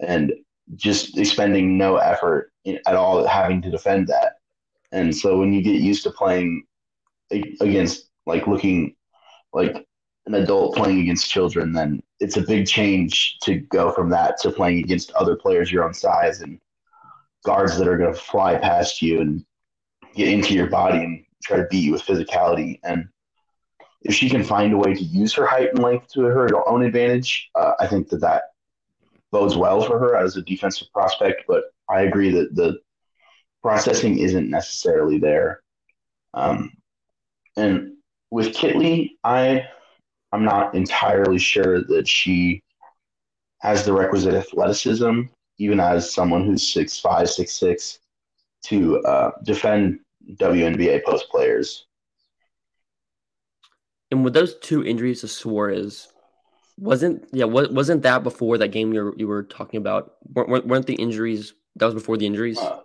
And 0.00 0.32
just 0.76 1.18
expending 1.18 1.76
no 1.76 1.96
effort 1.96 2.50
at 2.86 2.94
all 2.94 3.26
having 3.26 3.60
to 3.62 3.70
defend 3.70 4.08
that. 4.08 4.36
And 4.92 5.14
so 5.14 5.38
when 5.38 5.52
you 5.52 5.62
get 5.62 5.80
used 5.80 6.04
to 6.04 6.10
playing 6.10 6.64
against 7.30 8.08
like 8.26 8.46
looking 8.46 8.94
like 9.52 9.86
an 10.26 10.34
adult 10.34 10.76
playing 10.76 11.00
against 11.00 11.30
children, 11.30 11.72
then 11.72 12.02
it's 12.20 12.36
a 12.36 12.42
big 12.42 12.66
change 12.66 13.38
to 13.42 13.56
go 13.56 13.92
from 13.92 14.08
that 14.10 14.38
to 14.40 14.50
playing 14.50 14.78
against 14.78 15.12
other 15.12 15.36
players 15.36 15.70
your 15.70 15.84
own 15.84 15.92
size 15.92 16.40
and 16.40 16.58
guards 17.44 17.76
that 17.76 17.88
are 17.88 17.98
going 17.98 18.14
to 18.14 18.18
fly 18.18 18.56
past 18.56 19.02
you 19.02 19.20
and 19.20 19.44
get 20.14 20.28
into 20.28 20.54
your 20.54 20.68
body 20.68 20.98
and 20.98 21.24
try 21.42 21.58
to 21.58 21.66
beat 21.70 21.84
you 21.84 21.92
with 21.92 22.02
physicality. 22.02 22.80
And 22.84 23.08
if 24.04 24.14
she 24.14 24.28
can 24.28 24.44
find 24.44 24.72
a 24.72 24.78
way 24.78 24.94
to 24.94 25.02
use 25.02 25.32
her 25.34 25.46
height 25.46 25.70
and 25.70 25.82
length 25.82 26.08
to 26.12 26.20
her 26.22 26.68
own 26.68 26.84
advantage, 26.84 27.50
uh, 27.54 27.72
I 27.80 27.86
think 27.86 28.08
that 28.10 28.20
that 28.20 28.42
bodes 29.32 29.56
well 29.56 29.82
for 29.82 29.98
her 29.98 30.16
as 30.16 30.36
a 30.36 30.42
defensive 30.42 30.88
prospect, 30.92 31.44
but 31.48 31.64
I 31.88 32.02
agree 32.02 32.30
that 32.30 32.54
the 32.54 32.78
processing 33.62 34.18
isn't 34.18 34.50
necessarily 34.50 35.18
there. 35.18 35.62
Um, 36.34 36.72
and 37.56 37.94
with 38.30 38.54
Kitley, 38.54 39.12
I 39.24 39.66
I'm 40.32 40.44
not 40.44 40.74
entirely 40.74 41.38
sure 41.38 41.82
that 41.84 42.06
she 42.08 42.62
has 43.60 43.84
the 43.84 43.92
requisite 43.92 44.34
athleticism, 44.34 45.22
even 45.58 45.80
as 45.80 46.12
someone 46.12 46.44
who's 46.44 46.72
six 46.72 46.98
five, 46.98 47.30
six 47.30 47.52
six, 47.52 48.00
to 48.64 49.00
uh, 49.02 49.30
defend 49.44 50.00
WNBA 50.34 51.04
post 51.04 51.28
players. 51.30 51.86
And 54.14 54.22
with 54.22 54.32
those 54.32 54.54
two 54.60 54.84
injuries 54.84 55.22
to 55.22 55.26
Soares, 55.26 56.06
wasn't 56.78 57.26
yeah 57.32 57.46
wasn't 57.46 58.02
that 58.02 58.22
before 58.22 58.58
that 58.58 58.68
game 58.68 58.92
you 58.92 59.02
were, 59.02 59.14
you 59.16 59.26
were 59.26 59.42
talking 59.42 59.78
about? 59.78 60.14
weren't, 60.32 60.68
weren't 60.68 60.86
the 60.86 60.94
injuries 60.94 61.52
that 61.74 61.86
was 61.86 61.94
before 61.94 62.16
the 62.16 62.24
injuries? 62.24 62.56
Uh, 62.56 62.78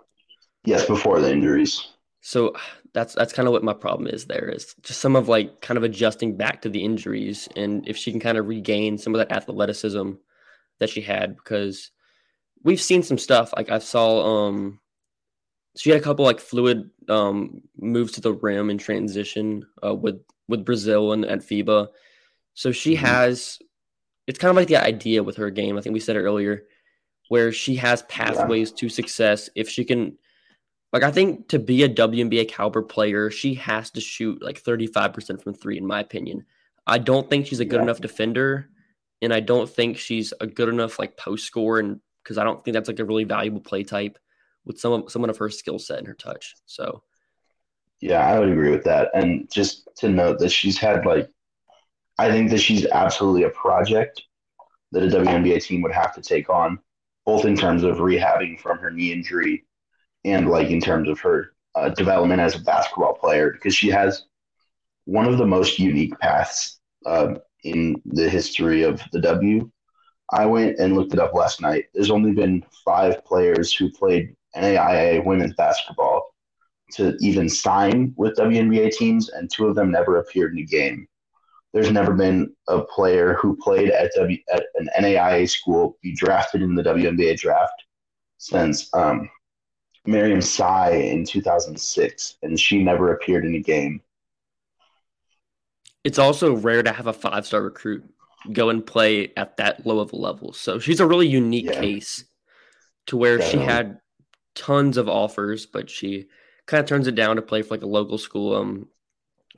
yes, 0.66 0.88
before 0.88 1.20
the 1.22 1.32
injuries. 1.32 1.88
So 2.22 2.56
that's 2.96 3.14
that's 3.14 3.32
kind 3.32 3.48
of 3.48 3.52
what 3.52 3.64
my 3.64 3.74
problem 3.74 4.08
is. 4.08 4.26
There 4.26 4.50
is 4.50 4.74
just 4.82 5.02
some 5.02 5.16
of 5.16 5.28
like 5.30 5.62
kind 5.62 5.78
of 5.78 5.84
adjusting 5.84 6.36
back 6.36 6.64
to 6.64 6.70
the 6.70 6.84
injuries, 6.84 7.48
and 7.56 7.88
if 7.88 7.96
she 7.96 8.10
can 8.10 8.20
kind 8.20 8.40
of 8.40 8.48
regain 8.48 8.98
some 8.98 9.14
of 9.14 9.20
that 9.20 9.32
athleticism 9.32 10.14
that 10.80 10.90
she 10.90 11.02
had, 11.02 11.36
because 11.36 11.92
we've 12.64 12.82
seen 12.82 13.04
some 13.04 13.20
stuff. 13.20 13.54
Like 13.56 13.70
I 13.70 13.78
saw, 13.78 14.48
um, 14.48 14.80
she 15.78 15.92
had 15.92 16.00
a 16.00 16.04
couple 16.04 16.26
like 16.26 16.40
fluid 16.40 16.90
um 17.08 17.62
moves 17.78 18.14
to 18.14 18.22
the 18.22 18.34
rim 18.34 18.72
in 18.72 18.80
transition 18.80 19.68
uh, 19.86 19.94
with 19.94 20.20
with 20.50 20.66
Brazil 20.66 21.14
and 21.14 21.26
at 21.26 21.40
FIBA. 21.40 21.88
So 22.54 22.72
she 22.72 22.96
mm-hmm. 22.96 23.06
has. 23.06 23.60
It's 24.28 24.38
kind 24.38 24.50
of 24.50 24.58
like 24.58 24.68
the 24.68 24.84
idea 24.84 25.24
with 25.24 25.38
her 25.38 25.50
game. 25.50 25.78
I 25.78 25.82
think 25.82 25.94
we 25.94 26.00
said 26.00 26.16
it 26.16 26.22
earlier, 26.22 26.64
where 27.30 27.52
she 27.52 27.76
has 27.78 28.04
pathways 28.04 28.70
yeah. 28.70 28.76
to 28.78 28.90
success 28.90 29.50
if 29.56 29.70
she 29.70 29.84
can 29.84 30.18
like 30.92 31.04
I 31.04 31.12
think 31.12 31.50
to 31.50 31.60
be 31.60 31.84
a 31.84 31.90
WNBA 31.90 32.50
caliber 32.50 32.82
player, 32.82 33.30
she 33.30 33.54
has 33.56 33.92
to 33.92 34.02
shoot 34.02 34.42
like 34.42 34.62
35% 34.62 35.42
from 35.42 35.54
three, 35.54 35.78
in 35.78 35.86
my 35.86 36.00
opinion. 36.00 36.46
I 36.88 36.98
don't 36.98 37.30
think 37.30 37.46
she's 37.46 37.60
a 37.60 37.66
good 37.66 37.78
yeah. 37.78 37.84
enough 37.84 38.02
defender, 38.02 38.70
and 39.22 39.34
I 39.34 39.40
don't 39.40 39.70
think 39.70 39.98
she's 39.98 40.34
a 40.42 40.48
good 40.48 40.70
enough 40.70 40.98
like 40.98 41.18
post 41.18 41.46
scorer, 41.46 41.80
and 41.80 42.00
because 42.24 42.38
I 42.38 42.44
don't 42.44 42.64
think 42.64 42.74
that's 42.74 42.90
like 42.90 43.00
a 43.00 43.06
really 43.06 43.24
valuable 43.24 43.62
play 43.62 43.84
type 43.84 44.18
with 44.66 44.80
some 44.80 44.94
of, 44.94 45.12
someone 45.12 45.30
of 45.30 45.38
her 45.38 45.50
skill 45.50 45.78
set 45.78 46.00
and 46.00 46.08
her 46.08 46.16
touch. 46.16 46.56
So, 46.66 47.04
yeah, 48.02 48.26
I 48.26 48.40
would 48.40 48.50
agree 48.50 48.72
with 48.72 48.84
that. 48.86 49.10
And 49.14 49.50
just 49.52 49.88
to 49.98 50.10
note 50.10 50.40
that 50.40 50.52
she's 50.52 50.78
had 50.78 51.06
like, 51.06 51.30
I 52.18 52.30
think 52.32 52.50
that 52.52 52.60
she's 52.60 52.86
absolutely 52.88 53.44
a 53.44 53.50
project 53.50 54.22
that 54.92 55.04
a 55.04 55.08
WNBA 55.08 55.64
team 55.64 55.82
would 55.82 55.92
have 55.92 56.16
to 56.16 56.22
take 56.22 56.50
on, 56.50 56.80
both 57.26 57.46
in 57.46 57.56
terms 57.56 57.84
of 57.84 57.98
rehabbing 57.98 58.60
from 58.60 58.80
her 58.80 58.92
knee 58.92 59.12
injury 59.12 59.66
and 60.26 60.50
like 60.50 60.70
in 60.70 60.82
terms 60.82 61.10
of 61.10 61.20
her 61.20 61.54
uh, 61.76 61.90
development 61.90 62.42
as 62.42 62.56
a 62.56 62.62
basketball 62.62 63.14
player 63.14 63.52
because 63.52 63.76
she 63.76 63.90
has 63.90 64.24
one 65.06 65.26
of 65.26 65.38
the 65.38 65.46
most 65.46 65.80
unique 65.80 66.18
paths 66.20 66.80
uh, 67.06 67.36
in 67.64 68.02
the 68.06 68.30
history 68.30 68.84
of 68.84 69.02
the 69.12 69.22
W. 69.22 69.70
I 70.32 70.46
went 70.46 70.78
and 70.80 70.96
looked 70.96 71.14
it 71.14 71.20
up 71.20 71.34
last 71.34 71.62
night. 71.62 71.86
There's 71.94 72.12
only 72.12 72.32
been 72.32 72.64
five 72.86 73.24
players 73.26 73.74
who 73.74 73.92
played 73.92 74.36
NAIA 74.56 75.24
women's 75.26 75.54
basketball 75.56 76.19
to 76.92 77.16
even 77.20 77.50
sign 77.50 78.14
with 78.18 78.38
WNBA 78.38 78.92
teams, 78.92 79.30
and 79.30 79.50
two 79.50 79.68
of 79.68 79.76
them 79.76 79.92
never 79.92 80.18
appeared 80.18 80.54
in 80.54 80.60
a 80.60 80.66
game. 80.66 81.08
There's 81.74 81.92
never 81.92 82.14
been 82.14 82.54
a 82.68 82.82
player 82.82 83.36
who 83.36 83.56
played 83.58 83.92
at, 83.92 84.12
w, 84.16 84.38
at 84.52 84.66
an 84.76 84.90
NAIA 85.00 85.48
school 85.48 85.98
be 86.02 86.16
drafted 86.16 86.62
in 86.62 86.74
the 86.74 86.84
WNBA 86.84 87.38
draft 87.38 87.86
since 88.38 88.90
um, 88.94 89.30
Miriam 90.06 90.42
Sy 90.42 90.92
in 90.92 91.26
2006, 91.26 92.38
and 92.42 92.60
she 92.60 92.82
never 92.82 93.14
appeared 93.14 93.46
in 93.46 93.56
a 93.56 93.60
game. 93.60 94.02
It's 96.04 96.18
also 96.18 96.56
rare 96.56 96.82
to 96.82 96.92
have 96.92 97.08
a 97.08 97.14
five 97.14 97.46
star 97.46 97.62
recruit 97.62 98.04
go 98.52 98.70
and 98.70 98.86
play 98.86 99.32
at 99.36 99.58
that 99.58 99.86
low 99.86 100.00
of 100.00 100.14
a 100.14 100.16
level. 100.16 100.54
So 100.54 100.80
she's 100.80 101.00
a 101.00 101.08
really 101.08 101.28
unique 101.28 101.66
yeah. 101.66 101.80
case 101.80 102.24
to 103.08 103.18
where 103.18 103.42
she 103.42 103.58
had 103.58 104.00
tons 104.56 104.98
of 104.98 105.10
offers, 105.10 105.66
but 105.66 105.90
she 105.90 106.28
kind 106.70 106.82
of 106.82 106.88
turns 106.88 107.08
it 107.08 107.16
down 107.16 107.36
to 107.36 107.42
play 107.42 107.62
for 107.62 107.74
like 107.74 107.82
a 107.82 107.88
local 107.88 108.18
school 108.18 108.56
um, 108.56 108.88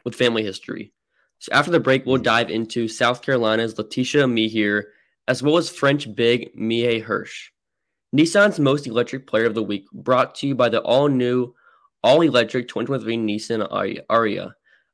with 0.03 0.15
family 0.15 0.43
history. 0.43 0.93
So 1.39 1.51
after 1.51 1.71
the 1.71 1.79
break, 1.79 2.05
we'll 2.05 2.17
dive 2.17 2.49
into 2.49 2.87
South 2.87 3.21
Carolina's 3.21 3.75
Laeticia 3.75 4.23
Amihere, 4.23 4.83
as 5.27 5.43
well 5.43 5.57
as 5.57 5.69
French 5.69 6.13
big 6.15 6.55
Maïa 6.55 7.01
Hirsch. 7.01 7.49
Nissan's 8.15 8.59
most 8.59 8.87
electric 8.87 9.27
player 9.27 9.45
of 9.45 9.55
the 9.55 9.63
week, 9.63 9.85
brought 9.91 10.35
to 10.35 10.47
you 10.47 10.55
by 10.55 10.69
the 10.69 10.81
all 10.81 11.07
new, 11.07 11.53
all 12.03 12.21
electric 12.21 12.67
2023 12.67 13.17
Nissan 13.17 14.03
Ariya. 14.09 14.53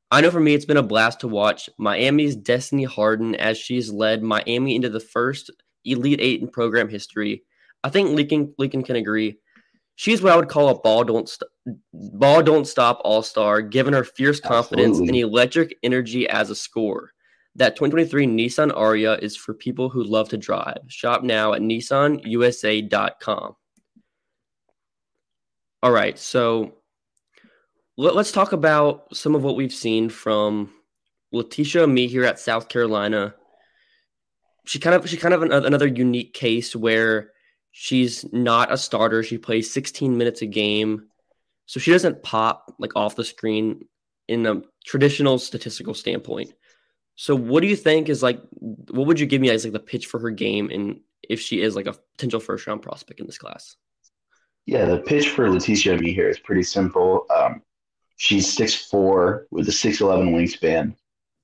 I 0.10 0.22
know 0.22 0.32
for 0.32 0.40
me, 0.40 0.54
it's 0.54 0.66
been 0.66 0.78
a 0.78 0.84
blast 0.84 1.20
to 1.20 1.28
watch 1.28 1.70
Miami's 1.78 2.36
Destiny 2.36 2.86
Harden 2.86 3.36
as 3.36 3.58
she's 3.58 3.92
led 3.92 4.24
Miami 4.24 4.76
into 4.76 4.90
the 4.90 5.02
first 5.02 5.52
Elite 5.84 6.22
Eight 6.22 6.42
in 6.42 6.48
program 6.48 6.88
history. 6.88 7.44
I 7.84 7.90
think 7.90 8.12
Lincoln, 8.12 8.54
Lincoln 8.58 8.84
can 8.84 8.96
agree. 8.96 9.40
She's 9.98 10.22
what 10.22 10.32
I 10.32 10.36
would 10.36 10.48
call 10.48 10.70
a 10.70 10.80
ball 10.80 11.04
don't 11.04 11.27
st- 11.27 11.50
ball 11.92 12.44
don't 12.44 12.68
stop 12.68 13.01
all 13.04 13.24
star, 13.24 13.63
given 13.63 13.96
her 13.96 14.04
fierce 14.04 14.39
confidence 14.39 15.00
Absolutely. 15.00 15.22
and 15.22 15.30
electric 15.30 15.75
energy 15.82 16.30
as 16.30 16.51
a 16.51 16.56
scorer. 16.56 17.12
That 17.56 17.75
2023 17.75 18.27
Nissan 18.27 18.72
Ariya 18.72 19.20
is 19.24 19.36
for 19.36 19.56
people 19.56 19.89
who 19.89 20.04
love 20.04 20.30
to 20.30 20.38
drive. 20.38 20.77
Shop 20.88 21.24
now 21.24 21.54
at 21.54 21.62
nissanusa.com. 21.62 23.56
All 25.82 25.92
right, 25.92 26.20
so 26.20 26.75
let, 27.98 28.16
us 28.16 28.32
talk 28.32 28.51
about 28.51 29.16
some 29.16 29.34
of 29.34 29.44
what 29.44 29.56
we've 29.56 29.74
seen 29.74 30.10
from 30.10 30.72
Laeticia 31.34 31.84
Amihere 31.84 32.27
at 32.27 32.39
South 32.39 32.70
Carolina. 32.70 33.34
She 34.66 34.77
kind 34.77 34.96
of 34.96 35.10
she 35.10 35.18
kind 35.18 35.34
of 35.34 35.42
an, 35.42 35.51
another 35.51 35.88
unique 35.88 36.36
case 36.36 36.75
where 36.75 37.32
she's 37.72 38.26
not 38.34 38.72
a 38.72 38.78
starter. 38.78 39.24
She 39.24 39.38
plays 39.38 39.72
16 39.72 40.18
minutes 40.18 40.42
a 40.42 40.46
game, 40.46 41.08
so 41.66 41.80
she 41.80 41.92
doesn't 41.92 42.24
pop 42.24 42.74
like 42.80 42.96
off 42.96 43.16
the 43.16 43.24
screen 43.24 43.86
in 44.28 44.46
a 44.46 44.62
traditional 44.86 45.40
statistical 45.40 45.94
standpoint. 45.94 46.54
So 47.16 47.36
what 47.36 47.62
do 47.62 47.68
you 47.68 47.76
think 47.76 48.10
is 48.10 48.22
like 48.22 48.40
what 48.60 49.08
would 49.08 49.20
you 49.20 49.26
give 49.26 49.42
me 49.42 49.50
as 49.50 49.64
like 49.64 49.74
the 49.74 49.80
pitch 49.80 50.06
for 50.06 50.20
her 50.20 50.30
game 50.30 50.70
and 50.72 51.00
if 51.28 51.40
she 51.42 51.62
is 51.62 51.76
like 51.76 51.88
a 51.88 51.96
potential 52.16 52.40
first 52.40 52.68
round 52.68 52.82
prospect 52.82 53.20
in 53.20 53.26
this 53.26 53.38
class? 53.38 53.76
Yeah, 54.66 54.86
the 54.86 55.00
pitch 55.00 55.30
for 55.30 55.48
Laeticia 55.48 55.98
Amihere 55.98 56.14
here 56.14 56.30
is 56.30 56.40
pretty 56.40 56.64
simple. 56.64 57.26
Um, 57.36 57.62
she's 58.18 58.54
six 58.54 58.76
four 58.76 59.48
with 59.50 59.68
a 59.70 59.72
six 59.72 60.02
eleven 60.02 60.34
wingspan, 60.34 60.96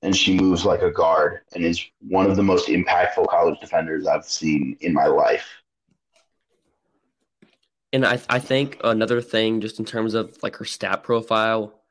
and 0.01 0.15
she 0.15 0.38
moves 0.38 0.65
like 0.65 0.82
a 0.82 0.92
guard 0.92 1.39
and 1.56 1.63
is 1.63 1.84
one 2.01 2.30
of 2.30 2.36
the 2.36 2.44
most 2.44 2.68
impactful 2.68 3.27
college 3.27 3.60
defenders 3.60 4.06
I've 4.06 4.25
seen 4.25 4.77
in 4.82 4.94
my 4.94 5.06
life. 5.06 5.48
And 7.93 8.05
I 8.05 8.19
I 8.29 8.39
think 8.39 8.79
another 8.83 9.21
thing 9.21 9.62
just 9.62 9.79
in 9.79 9.85
terms 9.85 10.13
of 10.13 10.38
like 10.43 10.57
her 10.57 10.65
stat 10.65 11.03
profile 11.03 11.83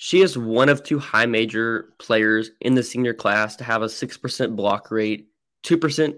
she 0.00 0.22
is 0.22 0.38
one 0.38 0.68
of 0.68 0.82
two 0.82 1.00
high 1.00 1.26
major 1.26 1.92
players 1.98 2.52
in 2.60 2.74
the 2.74 2.84
senior 2.84 3.12
class 3.12 3.56
to 3.56 3.64
have 3.64 3.82
a 3.82 3.86
6% 3.86 4.56
block 4.56 4.92
rate, 4.92 5.26
2%, 5.64 6.14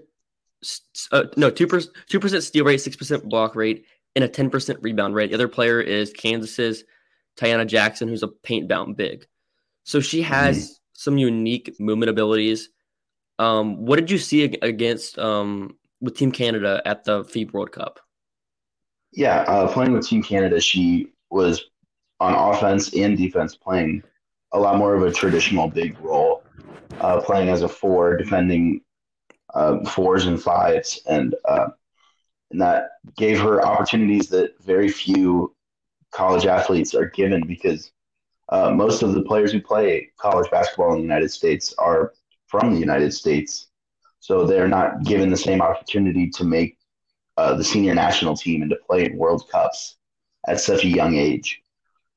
uh, 1.11 1.23
no, 1.35 1.49
2%, 1.49 1.87
2% 2.11 2.41
steal 2.43 2.63
rate, 2.63 2.79
6% 2.79 3.23
block 3.23 3.55
rate, 3.55 3.85
and 4.15 4.23
a 4.23 4.29
10% 4.29 4.77
rebound 4.81 5.15
rate. 5.15 5.29
The 5.29 5.33
other 5.33 5.47
player 5.47 5.81
is 5.81 6.13
Kansas's 6.13 6.83
Taiyanna 7.37 7.65
Jackson, 7.65 8.07
who's 8.07 8.21
a 8.21 8.27
paint 8.27 8.67
bound 8.67 8.97
big. 8.97 9.25
So 9.83 9.99
she 9.99 10.21
has 10.21 10.57
mm-hmm. 10.57 10.73
some 10.93 11.17
unique 11.17 11.75
movement 11.79 12.11
abilities. 12.11 12.69
Um, 13.39 13.83
what 13.83 13.95
did 13.95 14.11
you 14.11 14.19
see 14.19 14.43
against 14.43 15.17
um, 15.17 15.75
with 16.01 16.15
Team 16.15 16.31
Canada 16.31 16.83
at 16.85 17.03
the 17.03 17.23
FIBA 17.23 17.51
World 17.51 17.71
Cup? 17.71 17.99
Yeah, 19.11 19.41
uh, 19.41 19.71
playing 19.71 19.93
with 19.93 20.07
Team 20.07 20.23
Canada, 20.23 20.59
she 20.61 21.11
was 21.29 21.65
on 22.19 22.33
offense 22.33 22.93
and 22.95 23.17
defense 23.17 23.55
playing 23.55 24.03
a 24.53 24.59
lot 24.59 24.77
more 24.77 24.95
of 24.95 25.03
a 25.03 25.11
traditional 25.11 25.67
big 25.67 25.99
role, 25.99 26.43
uh, 26.99 27.19
playing 27.21 27.49
as 27.49 27.61
a 27.61 27.67
four, 27.67 28.15
defending 28.15 28.81
uh, 29.53 29.83
fours 29.89 30.25
and 30.25 30.41
fives, 30.41 31.01
and 31.07 31.35
uh, 31.45 31.69
and 32.51 32.61
that 32.61 32.91
gave 33.17 33.39
her 33.39 33.65
opportunities 33.65 34.27
that 34.29 34.53
very 34.61 34.89
few 34.89 35.55
college 36.11 36.45
athletes 36.45 36.93
are 36.93 37.09
given 37.09 37.45
because 37.47 37.91
uh, 38.49 38.69
most 38.69 39.01
of 39.01 39.13
the 39.13 39.21
players 39.23 39.51
who 39.51 39.61
play 39.61 40.11
college 40.19 40.49
basketball 40.51 40.91
in 40.91 40.97
the 40.97 41.03
United 41.03 41.31
States 41.31 41.73
are 41.77 42.13
from 42.47 42.73
the 42.73 42.79
United 42.79 43.13
States, 43.13 43.67
so 44.19 44.45
they're 44.45 44.67
not 44.67 45.03
given 45.03 45.29
the 45.29 45.37
same 45.37 45.61
opportunity 45.61 46.29
to 46.29 46.43
make 46.43 46.77
uh, 47.37 47.55
the 47.55 47.63
senior 47.63 47.95
national 47.95 48.35
team 48.35 48.61
and 48.61 48.69
to 48.71 48.77
play 48.87 49.05
in 49.05 49.17
World 49.17 49.49
Cups 49.49 49.97
at 50.47 50.59
such 50.59 50.83
a 50.83 50.87
young 50.87 51.15
age. 51.15 51.61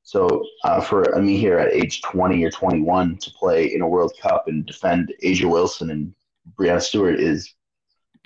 So 0.03 0.45
uh, 0.63 0.81
for 0.81 1.03
Amihere 1.15 1.59
at 1.59 1.73
age 1.73 2.01
20 2.03 2.43
or 2.43 2.51
21 2.51 3.17
to 3.17 3.31
play 3.31 3.73
in 3.73 3.81
a 3.81 3.87
World 3.87 4.13
Cup 4.21 4.47
and 4.47 4.65
defend 4.65 5.13
A'ja 5.23 5.49
Wilson 5.49 5.89
and 5.89 6.13
Breanna 6.57 6.81
Stewart 6.81 7.19
is 7.19 7.55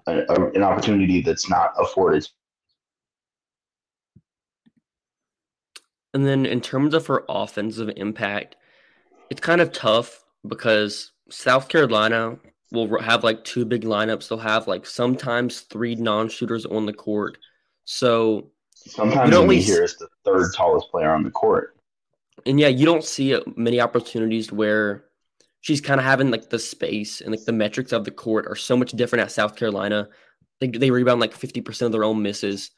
a, 0.07 0.23
a, 0.29 0.51
an 0.51 0.63
opportunity 0.63 1.21
that's 1.21 1.49
not 1.49 1.73
afforded. 1.79 2.27
And 6.13 6.25
then 6.25 6.45
in 6.45 6.59
terms 6.59 6.93
of 6.93 7.07
her 7.07 7.23
offensive 7.29 7.91
impact, 7.95 8.55
it's 9.29 9.41
kind 9.41 9.61
of 9.61 9.71
tough 9.71 10.25
because 10.45 11.11
South 11.29 11.69
Carolina 11.69 12.39
will 12.71 12.99
have 13.01 13.23
like 13.23 13.43
two 13.43 13.65
big 13.65 13.83
lineups. 13.83 14.29
They'll 14.29 14.37
have 14.37 14.67
like 14.67 14.85
sometimes 14.85 15.61
three 15.61 15.95
non-shooters 15.95 16.65
on 16.65 16.85
the 16.85 16.93
court. 16.93 17.37
So 17.85 18.51
Sometimes 18.85 19.31
you 19.31 19.49
hear 19.49 19.83
is 19.83 19.97
the 19.97 20.07
third 20.23 20.53
tallest 20.55 20.89
player 20.89 21.11
on 21.11 21.23
the 21.23 21.31
court. 21.31 21.75
And 22.45 22.59
yeah, 22.59 22.67
you 22.67 22.85
don't 22.85 23.03
see 23.03 23.35
uh, 23.35 23.41
many 23.55 23.81
opportunities 23.81 24.51
where 24.51 25.05
she's 25.61 25.81
kind 25.81 25.99
of 25.99 26.05
having 26.05 26.31
like 26.31 26.49
the 26.49 26.59
space 26.59 27.21
and 27.21 27.31
like 27.31 27.43
the 27.43 27.51
metrics 27.51 27.91
of 27.91 28.05
the 28.05 28.11
court 28.11 28.45
are 28.47 28.55
so 28.55 28.77
much 28.77 28.91
different 28.91 29.23
at 29.23 29.31
South 29.31 29.55
Carolina. 29.55 30.07
They 30.59 30.67
they 30.67 30.91
rebound 30.91 31.19
like 31.19 31.37
50% 31.37 31.81
of 31.81 31.91
their 31.91 32.03
own 32.03 32.21
misses. 32.21 32.71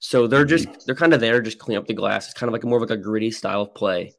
So 0.00 0.26
they're 0.26 0.44
mm-hmm. 0.44 0.66
just 0.66 0.86
they're 0.86 0.94
kind 0.94 1.14
of 1.14 1.20
there 1.20 1.40
just 1.40 1.58
clean 1.58 1.78
up 1.78 1.86
the 1.86 1.94
glass. 1.94 2.26
It's 2.26 2.38
kind 2.38 2.48
of 2.48 2.52
like 2.52 2.64
more 2.64 2.76
of 2.76 2.88
like 2.88 2.98
a 2.98 3.02
gritty 3.02 3.30
style 3.30 3.62
of 3.62 3.74
play. 3.74 4.12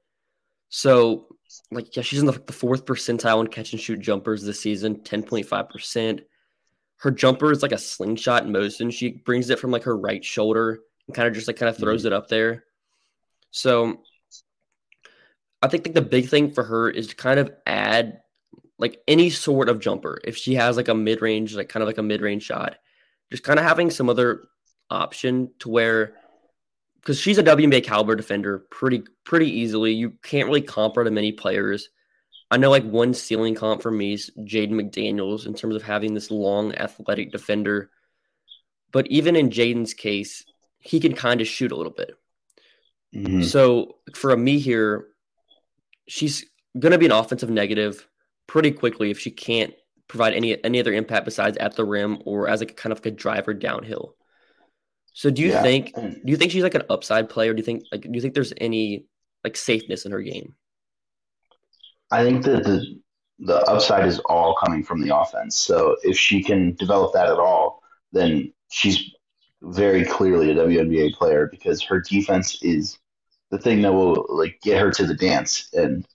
So 0.69 1.27
like 1.71 1.95
yeah, 1.95 2.03
she's 2.03 2.19
in 2.19 2.25
the, 2.25 2.41
the 2.45 2.53
fourth 2.53 2.85
percentile 2.85 3.41
in 3.41 3.47
catch 3.47 3.71
and 3.71 3.81
shoot 3.81 3.99
jumpers 3.99 4.43
this 4.43 4.61
season, 4.61 4.97
10.5%. 4.97 6.21
Her 6.97 7.11
jumper 7.11 7.51
is 7.51 7.61
like 7.61 7.71
a 7.71 7.77
slingshot 7.77 8.47
motion. 8.47 8.91
She 8.91 9.09
brings 9.09 9.49
it 9.49 9.59
from 9.59 9.71
like 9.71 9.83
her 9.83 9.97
right 9.97 10.23
shoulder 10.23 10.79
and 11.07 11.15
kind 11.15 11.27
of 11.27 11.33
just 11.33 11.47
like 11.47 11.57
kind 11.57 11.69
of 11.69 11.77
throws 11.77 12.01
mm-hmm. 12.01 12.07
it 12.07 12.13
up 12.13 12.27
there. 12.27 12.65
So 13.51 14.01
I 15.61 15.67
think 15.67 15.85
like 15.87 15.95
the 15.95 16.01
big 16.01 16.29
thing 16.29 16.51
for 16.51 16.63
her 16.63 16.89
is 16.89 17.07
to 17.07 17.15
kind 17.15 17.39
of 17.39 17.51
add 17.65 18.21
like 18.77 19.01
any 19.07 19.29
sort 19.29 19.69
of 19.69 19.79
jumper. 19.79 20.19
If 20.23 20.37
she 20.37 20.55
has 20.55 20.77
like 20.77 20.87
a 20.87 20.95
mid 20.95 21.21
range, 21.21 21.55
like 21.55 21.69
kind 21.69 21.81
of 21.81 21.87
like 21.87 21.97
a 21.97 22.03
mid 22.03 22.21
range 22.21 22.43
shot, 22.43 22.77
just 23.31 23.43
kind 23.43 23.59
of 23.59 23.65
having 23.65 23.91
some 23.91 24.09
other 24.09 24.43
option 24.89 25.51
to 25.59 25.69
where 25.69 26.15
because 27.01 27.19
she's 27.19 27.37
a 27.37 27.43
WNBA 27.43 27.83
caliber 27.83 28.15
defender 28.15 28.59
pretty 28.69 29.03
pretty 29.23 29.49
easily. 29.49 29.93
You 29.93 30.11
can't 30.23 30.47
really 30.47 30.61
comp 30.61 30.95
her 30.95 31.03
to 31.03 31.11
many 31.11 31.31
players. 31.31 31.89
I 32.51 32.57
know 32.57 32.69
like 32.69 32.83
one 32.83 33.13
ceiling 33.13 33.55
comp 33.55 33.81
for 33.81 33.91
me 33.91 34.13
is 34.13 34.31
Jaden 34.39 34.71
McDaniels 34.71 35.45
in 35.45 35.53
terms 35.53 35.75
of 35.75 35.83
having 35.83 36.13
this 36.13 36.31
long 36.31 36.73
athletic 36.75 37.31
defender. 37.31 37.91
But 38.91 39.07
even 39.07 39.35
in 39.35 39.49
Jaden's 39.49 39.93
case, 39.93 40.43
he 40.79 40.99
can 40.99 41.13
kind 41.13 41.41
of 41.41 41.47
shoot 41.47 41.71
a 41.71 41.75
little 41.75 41.93
bit. 41.93 42.15
Mm-hmm. 43.15 43.43
So 43.43 43.97
for 44.15 44.35
Amihere, 44.35 45.03
she's 46.07 46.45
going 46.77 46.91
to 46.91 46.97
be 46.97 47.05
an 47.05 47.11
offensive 47.11 47.49
negative 47.49 48.07
pretty 48.47 48.71
quickly 48.71 49.11
if 49.11 49.19
she 49.19 49.29
can't 49.31 49.73
provide 50.07 50.33
any 50.33 50.63
any 50.63 50.79
other 50.79 50.93
impact 50.93 51.25
besides 51.25 51.57
at 51.57 51.75
the 51.75 51.85
rim 51.85 52.19
or 52.25 52.49
as 52.49 52.61
a 52.61 52.65
kind 52.65 52.91
of 52.91 52.99
like 52.99 53.05
a 53.05 53.11
driver 53.11 53.53
downhill. 53.53 54.15
So 55.19 55.29
do 55.29 55.41
you 55.41 55.49
yeah. 55.49 55.61
think 55.61 55.93
do 55.95 56.21
you 56.23 56.37
think 56.37 56.53
she's 56.53 56.63
like 56.63 56.75
an 56.75 56.83
upside 56.89 57.27
player? 57.27 57.53
Do 57.53 57.59
you 57.59 57.65
think 57.65 57.83
like 57.91 58.03
do 58.03 58.11
you 58.13 58.21
think 58.21 58.33
there's 58.33 58.53
any 58.55 59.03
like 59.43 59.57
safeness 59.57 60.05
in 60.05 60.13
her 60.13 60.21
game? 60.21 60.55
I 62.09 62.23
think 62.23 62.45
that 62.45 62.63
the 62.63 63.01
the 63.39 63.57
upside 63.69 64.07
is 64.07 64.19
all 64.19 64.55
coming 64.55 64.81
from 64.81 65.01
the 65.01 65.13
offense. 65.13 65.57
So 65.57 65.97
if 66.03 66.17
she 66.17 66.41
can 66.41 66.73
develop 66.75 67.11
that 67.15 67.27
at 67.27 67.37
all, 67.37 67.83
then 68.13 68.53
she's 68.71 69.13
very 69.61 70.05
clearly 70.05 70.51
a 70.51 70.55
WNBA 70.55 71.15
player 71.15 71.49
because 71.51 71.83
her 71.83 71.99
defense 71.99 72.57
is 72.61 72.97
the 73.51 73.57
thing 73.57 73.81
that 73.81 73.91
will 73.91 74.25
like 74.29 74.57
get 74.61 74.79
her 74.79 74.89
to 74.89 75.05
the 75.05 75.15
dance 75.15 75.67
and 75.73 76.07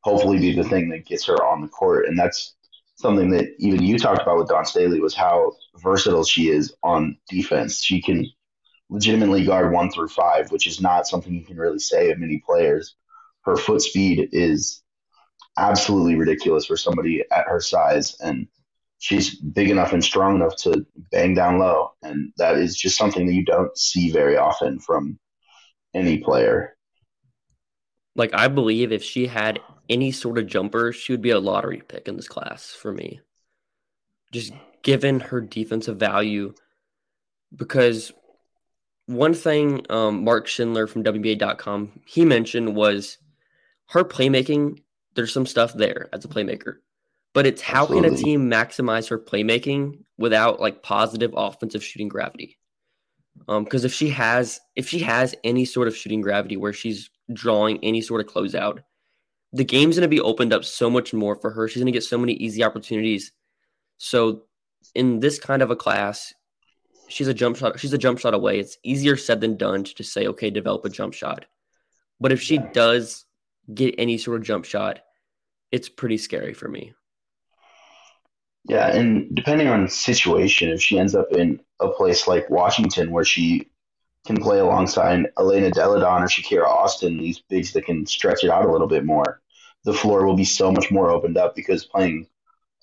hopefully 0.00 0.38
be 0.38 0.54
the 0.54 0.64
thing 0.64 0.88
that 0.88 1.04
gets 1.04 1.26
her 1.26 1.44
on 1.44 1.60
the 1.60 1.68
court. 1.68 2.06
And 2.06 2.18
that's 2.18 2.54
something 2.96 3.30
that 3.30 3.48
even 3.58 3.82
you 3.82 3.98
talked 3.98 4.22
about 4.22 4.38
with 4.38 4.48
Dawn 4.48 4.64
Staley 4.64 5.00
was 5.00 5.14
how 5.14 5.52
versatile 5.76 6.24
she 6.24 6.48
is 6.48 6.74
on 6.82 7.16
defense. 7.28 7.82
She 7.82 8.00
can 8.00 8.26
legitimately 8.88 9.44
guard 9.44 9.72
one 9.72 9.90
through 9.90 10.08
five, 10.08 10.50
which 10.52 10.66
is 10.66 10.80
not 10.80 11.06
something 11.06 11.34
you 11.34 11.44
can 11.44 11.56
really 11.56 11.78
say 11.78 12.10
of 12.10 12.18
many 12.18 12.42
players. 12.46 12.96
Her 13.42 13.56
foot 13.56 13.82
speed 13.82 14.28
is 14.32 14.82
absolutely 15.56 16.16
ridiculous 16.16 16.66
for 16.66 16.76
somebody 16.76 17.22
at 17.30 17.46
her 17.46 17.60
size, 17.60 18.16
and 18.20 18.46
she's 18.98 19.34
big 19.40 19.70
enough 19.70 19.92
and 19.92 20.02
strong 20.02 20.36
enough 20.36 20.56
to 20.56 20.86
bang 21.10 21.34
down 21.34 21.58
low, 21.58 21.92
and 22.02 22.32
that 22.38 22.56
is 22.56 22.76
just 22.76 22.96
something 22.96 23.26
that 23.26 23.34
you 23.34 23.44
don't 23.44 23.76
see 23.76 24.10
very 24.10 24.36
often 24.36 24.78
from 24.78 25.18
any 25.94 26.18
player. 26.18 26.73
Like 28.16 28.32
I 28.34 28.48
believe 28.48 28.92
if 28.92 29.02
she 29.02 29.26
had 29.26 29.60
any 29.88 30.12
sort 30.12 30.38
of 30.38 30.46
jumper, 30.46 30.92
she 30.92 31.12
would 31.12 31.22
be 31.22 31.30
a 31.30 31.40
lottery 31.40 31.82
pick 31.86 32.08
in 32.08 32.16
this 32.16 32.28
class 32.28 32.70
for 32.70 32.92
me. 32.92 33.20
Just 34.32 34.52
given 34.82 35.20
her 35.20 35.40
defensive 35.40 35.98
value, 35.98 36.54
because 37.54 38.12
one 39.06 39.34
thing 39.34 39.84
um, 39.90 40.24
Mark 40.24 40.46
Schindler 40.46 40.86
from 40.86 41.04
WNBA.com 41.04 42.00
he 42.06 42.24
mentioned 42.24 42.74
was 42.74 43.18
her 43.88 44.04
playmaking. 44.04 44.80
There's 45.14 45.32
some 45.32 45.46
stuff 45.46 45.74
there 45.74 46.08
as 46.12 46.24
a 46.24 46.28
playmaker, 46.28 46.76
but 47.32 47.46
it's 47.46 47.62
how 47.62 47.82
Absolutely. 47.82 48.08
can 48.08 48.18
a 48.18 48.22
team 48.22 48.50
maximize 48.50 49.08
her 49.08 49.18
playmaking 49.18 49.98
without 50.18 50.60
like 50.60 50.82
positive 50.82 51.32
offensive 51.36 51.84
shooting 51.84 52.08
gravity? 52.08 52.58
Because 53.46 53.84
um, 53.84 53.86
if 53.86 53.92
she 53.92 54.10
has 54.10 54.60
if 54.76 54.88
she 54.88 55.00
has 55.00 55.34
any 55.44 55.64
sort 55.64 55.88
of 55.88 55.96
shooting 55.96 56.20
gravity 56.20 56.56
where 56.56 56.72
she's 56.72 57.10
drawing 57.32 57.78
any 57.82 58.00
sort 58.00 58.20
of 58.20 58.32
closeout, 58.32 58.80
the 59.52 59.64
game's 59.64 59.96
going 59.96 60.02
to 60.02 60.08
be 60.08 60.20
opened 60.20 60.52
up 60.52 60.64
so 60.64 60.90
much 60.90 61.14
more 61.14 61.36
for 61.36 61.50
her. 61.50 61.68
She's 61.68 61.82
going 61.82 61.92
to 61.92 61.96
get 61.96 62.04
so 62.04 62.18
many 62.18 62.32
easy 62.34 62.64
opportunities. 62.64 63.32
So 63.98 64.42
in 64.94 65.20
this 65.20 65.38
kind 65.38 65.62
of 65.62 65.70
a 65.70 65.76
class, 65.76 66.34
she's 67.08 67.28
a 67.28 67.34
jump 67.34 67.56
shot. 67.56 67.78
She's 67.78 67.92
a 67.92 67.98
jump 67.98 68.18
shot 68.18 68.34
away. 68.34 68.58
It's 68.58 68.78
easier 68.82 69.16
said 69.16 69.40
than 69.40 69.56
done 69.56 69.84
to 69.84 69.94
just 69.94 70.12
say, 70.12 70.26
okay, 70.26 70.50
develop 70.50 70.84
a 70.84 70.90
jump 70.90 71.14
shot. 71.14 71.46
But 72.20 72.32
if 72.32 72.40
she 72.40 72.58
does 72.58 73.24
get 73.72 73.94
any 73.98 74.18
sort 74.18 74.38
of 74.38 74.46
jump 74.46 74.64
shot, 74.64 75.00
it's 75.70 75.88
pretty 75.88 76.18
scary 76.18 76.54
for 76.54 76.68
me. 76.68 76.92
Yeah, 78.66 78.88
and 78.88 79.34
depending 79.34 79.68
on 79.68 79.88
situation, 79.88 80.70
if 80.70 80.80
she 80.80 80.98
ends 80.98 81.14
up 81.14 81.32
in 81.32 81.60
a 81.80 81.88
place 81.88 82.26
like 82.26 82.48
Washington 82.48 83.10
where 83.10 83.24
she 83.24 83.70
can 84.26 84.38
play 84.38 84.58
alongside 84.58 85.26
Elena 85.38 85.70
Delle 85.70 86.00
Donne 86.00 86.22
or 86.22 86.28
Shakira 86.28 86.66
Austin, 86.66 87.18
these 87.18 87.40
bigs 87.40 87.72
that 87.72 87.84
can 87.84 88.06
stretch 88.06 88.42
it 88.42 88.50
out 88.50 88.64
a 88.64 88.72
little 88.72 88.86
bit 88.86 89.04
more, 89.04 89.40
the 89.84 89.92
floor 89.92 90.26
will 90.26 90.36
be 90.36 90.44
so 90.44 90.72
much 90.72 90.90
more 90.90 91.10
opened 91.10 91.36
up 91.36 91.54
because 91.54 91.84
playing 91.84 92.26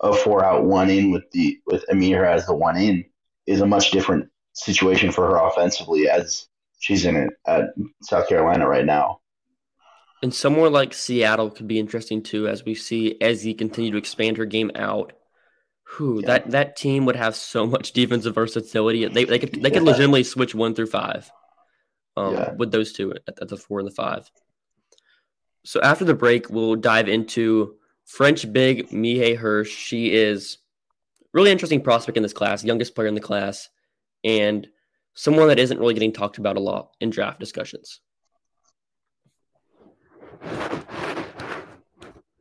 a 0.01 0.13
four 0.13 0.43
out 0.43 0.65
one 0.65 0.89
in 0.89 1.11
with 1.11 1.29
the 1.31 1.59
with 1.65 1.85
Amihere 1.89 2.27
as 2.27 2.45
the 2.45 2.55
one 2.55 2.77
in 2.77 3.05
is 3.47 3.61
a 3.61 3.65
much 3.65 3.91
different 3.91 4.29
situation 4.53 5.11
for 5.11 5.27
her 5.27 5.37
offensively 5.37 6.09
as 6.09 6.47
she's 6.79 7.05
in 7.05 7.15
it 7.15 7.33
at 7.47 7.69
South 8.03 8.27
Carolina 8.27 8.67
right 8.67 8.85
now. 8.85 9.19
And 10.23 10.33
somewhere 10.33 10.69
like 10.69 10.93
Seattle 10.93 11.49
could 11.49 11.67
be 11.67 11.79
interesting 11.79 12.21
too, 12.21 12.47
as 12.47 12.63
we 12.63 12.75
see 12.75 13.17
Ezi 13.21 13.57
continue 13.57 13.91
to 13.91 13.97
expand 13.97 14.37
her 14.37 14.45
game 14.45 14.71
out 14.75 15.13
who 15.91 16.21
yeah. 16.21 16.27
that 16.27 16.51
that 16.51 16.75
team 16.77 17.05
would 17.05 17.17
have 17.17 17.35
so 17.35 17.65
much 17.65 17.91
defensive 17.93 18.35
versatility. 18.35 19.05
They 19.07 19.25
they 19.25 19.39
could 19.39 19.51
they 19.51 19.69
yeah. 19.69 19.69
could 19.69 19.83
legitimately 19.83 20.23
switch 20.23 20.55
one 20.55 20.73
through 20.73 20.87
five, 20.87 21.29
um, 22.15 22.33
yeah. 22.33 22.53
with 22.53 22.71
those 22.71 22.93
two 22.93 23.11
at, 23.11 23.41
at, 23.41 23.49
the 23.49 23.57
four 23.57 23.79
and 23.79 23.87
the 23.87 23.93
five. 23.93 24.29
So 25.63 25.81
after 25.81 26.05
the 26.05 26.13
break, 26.13 26.49
we'll 26.49 26.75
dive 26.75 27.09
into 27.09 27.75
French 28.05 28.51
big 28.51 28.89
Maïa 28.89 29.35
Hirsch. 29.35 29.69
She 29.69 30.13
is 30.13 30.57
really 31.33 31.51
interesting 31.51 31.81
prospect 31.81 32.17
in 32.17 32.23
this 32.23 32.33
class, 32.33 32.63
youngest 32.63 32.95
player 32.95 33.07
in 33.07 33.15
the 33.15 33.21
class, 33.21 33.69
and 34.23 34.67
someone 35.13 35.49
that 35.49 35.59
isn't 35.59 35.79
really 35.79 35.93
getting 35.93 36.13
talked 36.13 36.37
about 36.37 36.57
a 36.57 36.61
lot 36.61 36.91
in 37.01 37.09
draft 37.09 37.39
discussions. 37.39 37.99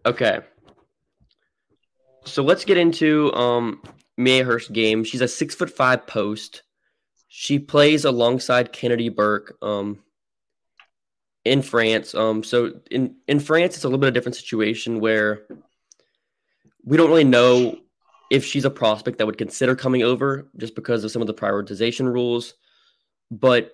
Okay, 0.06 0.40
so 2.30 2.42
let's 2.42 2.64
get 2.64 2.76
into 2.76 3.32
um 3.34 3.82
Hirsch's 4.18 4.68
game. 4.68 5.04
She's 5.04 5.20
a 5.20 5.28
six 5.28 5.54
foot 5.54 5.70
five 5.70 6.06
post. 6.06 6.62
She 7.28 7.58
plays 7.58 8.04
alongside 8.04 8.72
Kennedy 8.72 9.08
Burke 9.08 9.56
um 9.62 10.00
in 11.44 11.62
France. 11.62 12.14
Um 12.14 12.42
so 12.42 12.80
in 12.90 13.16
in 13.26 13.40
France 13.40 13.74
it's 13.74 13.84
a 13.84 13.88
little 13.88 13.98
bit 13.98 14.08
of 14.08 14.12
a 14.12 14.14
different 14.14 14.36
situation 14.36 15.00
where 15.00 15.46
we 16.84 16.96
don't 16.96 17.10
really 17.10 17.24
know 17.24 17.78
if 18.30 18.44
she's 18.44 18.64
a 18.64 18.70
prospect 18.70 19.18
that 19.18 19.26
would 19.26 19.38
consider 19.38 19.74
coming 19.74 20.02
over 20.02 20.48
just 20.56 20.74
because 20.74 21.02
of 21.02 21.10
some 21.10 21.20
of 21.20 21.26
the 21.26 21.34
prioritization 21.34 22.12
rules. 22.12 22.54
But 23.30 23.72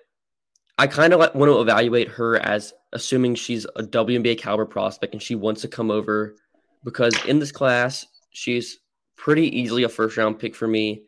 I 0.79 0.87
kind 0.87 1.13
of 1.13 1.19
want 1.19 1.49
to 1.49 1.61
evaluate 1.61 2.07
her 2.09 2.37
as 2.37 2.73
assuming 2.93 3.35
she's 3.35 3.65
a 3.75 3.83
WNBA 3.83 4.37
caliber 4.39 4.65
prospect 4.65 5.13
and 5.13 5.21
she 5.21 5.35
wants 5.35 5.61
to 5.61 5.67
come 5.67 5.91
over 5.91 6.35
because 6.83 7.13
in 7.25 7.39
this 7.39 7.51
class 7.51 8.05
She's 8.37 8.77
pretty 9.15 9.59
easily 9.59 9.81
a 9.81 9.89
first 9.89 10.15
round 10.15 10.37
pick 10.37 10.55
for 10.55 10.67
me. 10.67 11.01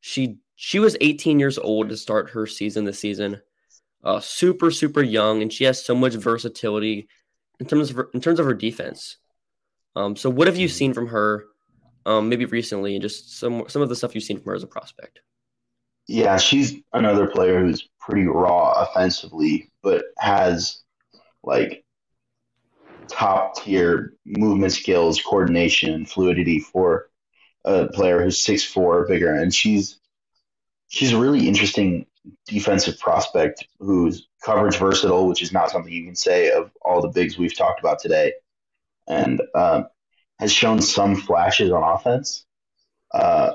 She 0.00 0.36
she 0.54 0.78
was 0.78 0.98
18 1.00 1.40
years 1.40 1.56
old 1.56 1.88
to 1.88 1.96
start 1.96 2.30
her 2.30 2.46
season 2.46 2.84
this 2.84 2.98
season. 2.98 3.40
Uh, 4.04 4.20
super 4.20 4.70
super 4.70 5.02
young, 5.02 5.40
and 5.40 5.50
she 5.50 5.64
has 5.64 5.82
so 5.82 5.94
much 5.94 6.12
versatility 6.12 7.08
in 7.58 7.64
terms 7.64 7.88
of 7.88 7.96
her, 7.96 8.10
in 8.12 8.20
terms 8.20 8.38
of 8.38 8.44
her 8.44 8.52
defense. 8.52 9.16
Um, 9.96 10.14
so 10.14 10.28
what 10.28 10.46
have 10.46 10.58
you 10.58 10.68
seen 10.68 10.92
from 10.92 11.06
her, 11.06 11.46
um, 12.04 12.28
maybe 12.28 12.44
recently, 12.44 12.96
and 12.96 13.02
just 13.02 13.38
some 13.38 13.64
some 13.66 13.80
of 13.80 13.88
the 13.88 13.96
stuff 13.96 14.14
you've 14.14 14.24
seen 14.24 14.36
from 14.36 14.50
her 14.50 14.54
as 14.54 14.62
a 14.62 14.66
prospect? 14.66 15.22
Yeah, 16.06 16.36
she's 16.36 16.74
another 16.92 17.28
player 17.28 17.60
who's 17.60 17.88
pretty 17.98 18.26
raw 18.26 18.72
offensively, 18.72 19.72
but 19.82 20.04
has 20.18 20.82
like 21.42 21.83
top 23.08 23.56
tier 23.56 24.14
movement 24.24 24.72
skills, 24.72 25.20
coordination, 25.22 26.06
fluidity 26.06 26.60
for 26.60 27.08
a 27.64 27.86
player 27.88 28.22
who's 28.22 28.40
six 28.40 28.64
four 28.64 29.06
bigger, 29.06 29.34
and 29.34 29.54
she's 29.54 29.98
she's 30.88 31.12
a 31.12 31.18
really 31.18 31.48
interesting 31.48 32.06
defensive 32.46 32.98
prospect 32.98 33.66
who's 33.80 34.28
coverage 34.42 34.76
versatile, 34.76 35.28
which 35.28 35.42
is 35.42 35.52
not 35.52 35.70
something 35.70 35.92
you 35.92 36.04
can 36.04 36.16
say 36.16 36.50
of 36.50 36.70
all 36.82 37.00
the 37.00 37.08
bigs 37.08 37.38
we've 37.38 37.56
talked 37.56 37.80
about 37.80 37.98
today. 37.98 38.32
And 39.06 39.42
um, 39.54 39.86
has 40.38 40.52
shown 40.52 40.80
some 40.80 41.16
flashes 41.16 41.70
on 41.70 41.82
offense. 41.82 42.46
Uh, 43.12 43.52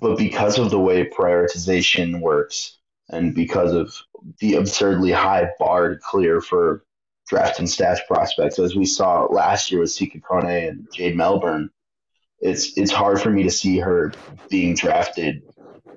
but 0.00 0.18
because 0.18 0.58
of 0.58 0.70
the 0.70 0.78
way 0.78 1.08
prioritization 1.08 2.20
works 2.20 2.78
and 3.08 3.34
because 3.34 3.72
of 3.72 3.94
the 4.40 4.54
absurdly 4.54 5.12
high 5.12 5.50
bar 5.58 5.90
to 5.90 5.96
clear 5.96 6.40
for 6.40 6.84
draft 7.28 7.58
and 7.58 7.68
stash 7.68 7.98
prospects, 8.06 8.58
as 8.58 8.74
we 8.74 8.84
saw 8.84 9.24
last 9.24 9.70
year 9.70 9.80
with 9.80 9.90
Sika 9.90 10.18
Kone 10.18 10.68
and 10.68 10.88
Jade 10.92 11.16
Melbourne, 11.16 11.70
it's 12.40 12.76
it's 12.76 12.92
hard 12.92 13.20
for 13.20 13.30
me 13.30 13.42
to 13.42 13.50
see 13.50 13.78
her 13.78 14.12
being 14.48 14.74
drafted 14.74 15.42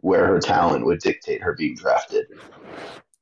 where 0.01 0.27
her 0.27 0.39
talent 0.39 0.85
would 0.85 0.99
dictate 0.99 1.41
her 1.41 1.53
being 1.53 1.75
drafted. 1.75 2.27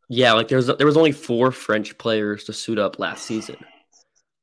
Yeah, 0.10 0.34
like 0.34 0.48
there's 0.48 0.67
there 0.67 0.86
was 0.86 0.98
only 0.98 1.12
four 1.12 1.52
French 1.52 1.98
players 1.98 2.46
to 2.46 2.54
suit 2.54 2.80
up 2.80 3.00
last 3.00 3.26
season. 3.26 3.58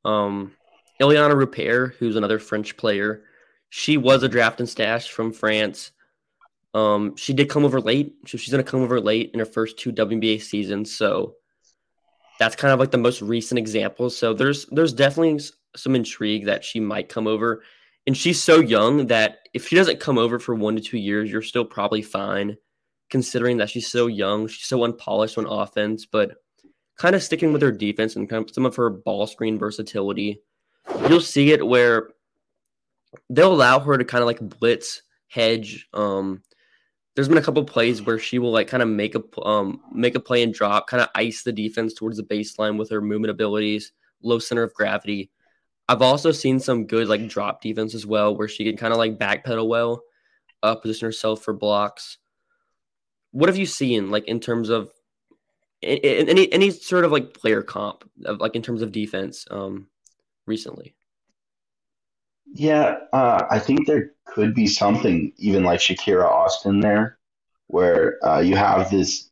Um, 0.05 0.53
Iliana 1.01 1.35
Rupert, 1.35 1.97
who's 1.99 2.17
another 2.17 2.39
French 2.39 2.77
player, 2.77 3.23
she 3.71 3.97
was 3.97 4.23
a 4.23 4.29
draft 4.29 4.61
and 4.61 4.69
stash 4.69 5.11
from 5.11 5.33
France. 5.33 5.93
Um, 6.75 7.17
she 7.17 7.33
did 7.33 7.49
come 7.49 7.65
over 7.65 7.81
late, 7.81 8.15
so 8.27 8.37
she's 8.37 8.51
gonna 8.51 8.63
come 8.63 8.83
over 8.83 9.01
late 9.01 9.31
in 9.33 9.39
her 9.39 9.47
first 9.47 9.79
two 9.79 9.93
WNBA 9.93 10.43
seasons. 10.43 10.95
So 10.95 11.37
that's 12.39 12.57
kind 12.57 12.73
of 12.73 12.81
like 12.81 12.91
the 12.91 12.99
most 12.99 13.23
recent 13.23 13.59
example. 13.59 14.11
So 14.11 14.35
there's 14.35 14.67
there's 14.67 14.93
definitely 14.93 15.41
some 15.77 15.95
intrigue 15.95 16.47
that 16.47 16.65
she 16.65 16.81
might 16.81 17.09
come 17.09 17.27
over, 17.27 17.63
and 18.07 18.17
she's 18.17 18.43
so 18.43 18.61
young 18.61 19.07
that 19.07 19.39
if 19.55 19.69
she 19.69 19.77
doesn't 19.77 20.01
come 20.01 20.19
over 20.19 20.39
for 20.39 20.55
one 20.55 20.77
to 20.77 20.83
two 20.83 20.99
years, 20.99 21.31
you're 21.31 21.43
still 21.43 21.65
probably 21.65 22.03
fine, 22.03 22.57
considering 23.11 23.57
that 23.59 23.71
she's 23.71 23.89
so 23.89 24.07
young, 24.07 24.49
she's 24.49 24.67
so 24.67 24.85
unpolished 24.85 25.39
on 25.39 25.47
offense, 25.47 26.07
but 26.07 26.37
kind 26.97 27.15
of 27.15 27.23
sticking 27.23 27.53
with 27.53 27.63
her 27.63 27.73
defense 27.73 28.17
and 28.17 28.29
kind 28.29 28.45
of 28.45 28.55
some 28.55 28.67
of 28.67 28.77
her 28.77 28.91
ball 28.91 29.27
screen 29.27 29.59
versatility. 29.59 30.41
You'll 31.09 31.21
see 31.21 31.53
it 31.53 31.67
where 31.67 32.11
they'll 33.31 33.53
allow 33.53 33.81
her 33.81 33.97
to 33.99 34.05
kind 34.05 34.23
of 34.23 34.27
like 34.27 34.41
blitz, 34.41 35.03
hedge. 35.29 35.89
Um, 35.93 36.43
there's 37.15 37.29
been 37.29 37.39
a 37.39 37.43
couple 37.43 37.65
plays 37.65 38.03
where 38.03 38.19
she 38.19 38.39
will 38.39 38.51
like 38.51 38.69
kind 38.69 38.83
of 38.83 38.89
make 38.89 39.15
a 39.15 39.23
um 39.43 39.81
make 39.93 40.15
a 40.15 40.21
play 40.21 40.43
and 40.43 40.53
drop, 40.53 40.89
kind 40.89 41.03
of 41.03 41.09
ice 41.15 41.43
the 41.43 41.53
defense 41.53 41.95
towards 41.95 42.17
the 42.17 42.25
baseline 42.25 42.79
with 42.79 42.91
her 42.91 43.01
movement 43.01 43.31
abilities, 43.31 43.93
low 44.23 44.39
center 44.39 44.63
of 44.63 44.75
gravity. 44.75 45.31
I've 45.89 46.03
also 46.03 46.33
seen 46.33 46.59
some 46.61 46.87
good 46.87 47.09
like 47.09 47.29
drop 47.29 47.61
defense 47.61 47.95
as 47.95 48.07
well, 48.07 48.37
where 48.37 48.49
she 48.49 48.65
can 48.65 48.77
kind 48.77 48.93
of 48.93 48.99
like 48.99 49.19
backpedal 49.19 49.69
well, 49.69 50.03
uh, 50.63 50.75
position 50.75 51.07
herself 51.07 51.43
for 51.43 51.53
blocks. 51.53 52.19
What 53.31 53.49
have 53.49 53.59
you 53.59 53.67
seen 53.67 54.11
like 54.11 54.27
in 54.27 54.41
terms 54.41 54.69
of 54.69 54.91
any 55.83 56.53
any 56.53 56.71
sort 56.71 57.05
of 57.05 57.13
like 57.13 57.35
player 57.35 57.63
comp 57.63 58.09
of 58.25 58.41
like 58.41 58.57
in 58.57 58.63
terms 58.63 58.83
of 58.83 58.93
defense 58.93 59.47
um 59.51 59.89
recently? 60.47 60.95
Yeah, 62.47 62.99
uh, 63.13 63.47
I 63.51 63.59
think 63.59 63.87
there 63.87 64.13
could 64.25 64.55
be 64.55 64.67
something 64.67 65.33
even 65.37 65.65
like 65.65 65.81
Shakira 65.81 66.25
Austin 66.25 66.81
there, 66.81 67.19
where 67.67 68.25
uh, 68.27 68.41
you 68.41 68.57
have 68.57 68.91
this 68.91 69.31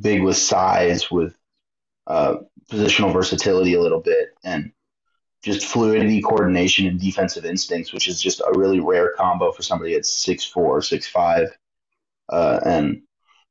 big 0.00 0.22
with 0.22 0.36
size, 0.36 1.10
with 1.10 1.36
uh, 2.06 2.36
positional 2.70 3.12
versatility 3.12 3.74
a 3.74 3.80
little 3.80 4.00
bit, 4.00 4.30
and 4.44 4.72
just 5.42 5.66
fluidity, 5.66 6.22
coordination, 6.22 6.86
and 6.86 7.00
defensive 7.00 7.44
instincts, 7.44 7.92
which 7.92 8.06
is 8.08 8.20
just 8.20 8.40
a 8.40 8.52
really 8.56 8.80
rare 8.80 9.12
combo 9.16 9.52
for 9.52 9.62
somebody 9.62 9.94
at 9.94 10.06
six 10.06 10.44
four, 10.44 10.80
six 10.80 11.08
five. 11.08 11.48
Uh, 12.28 12.60
and 12.64 13.02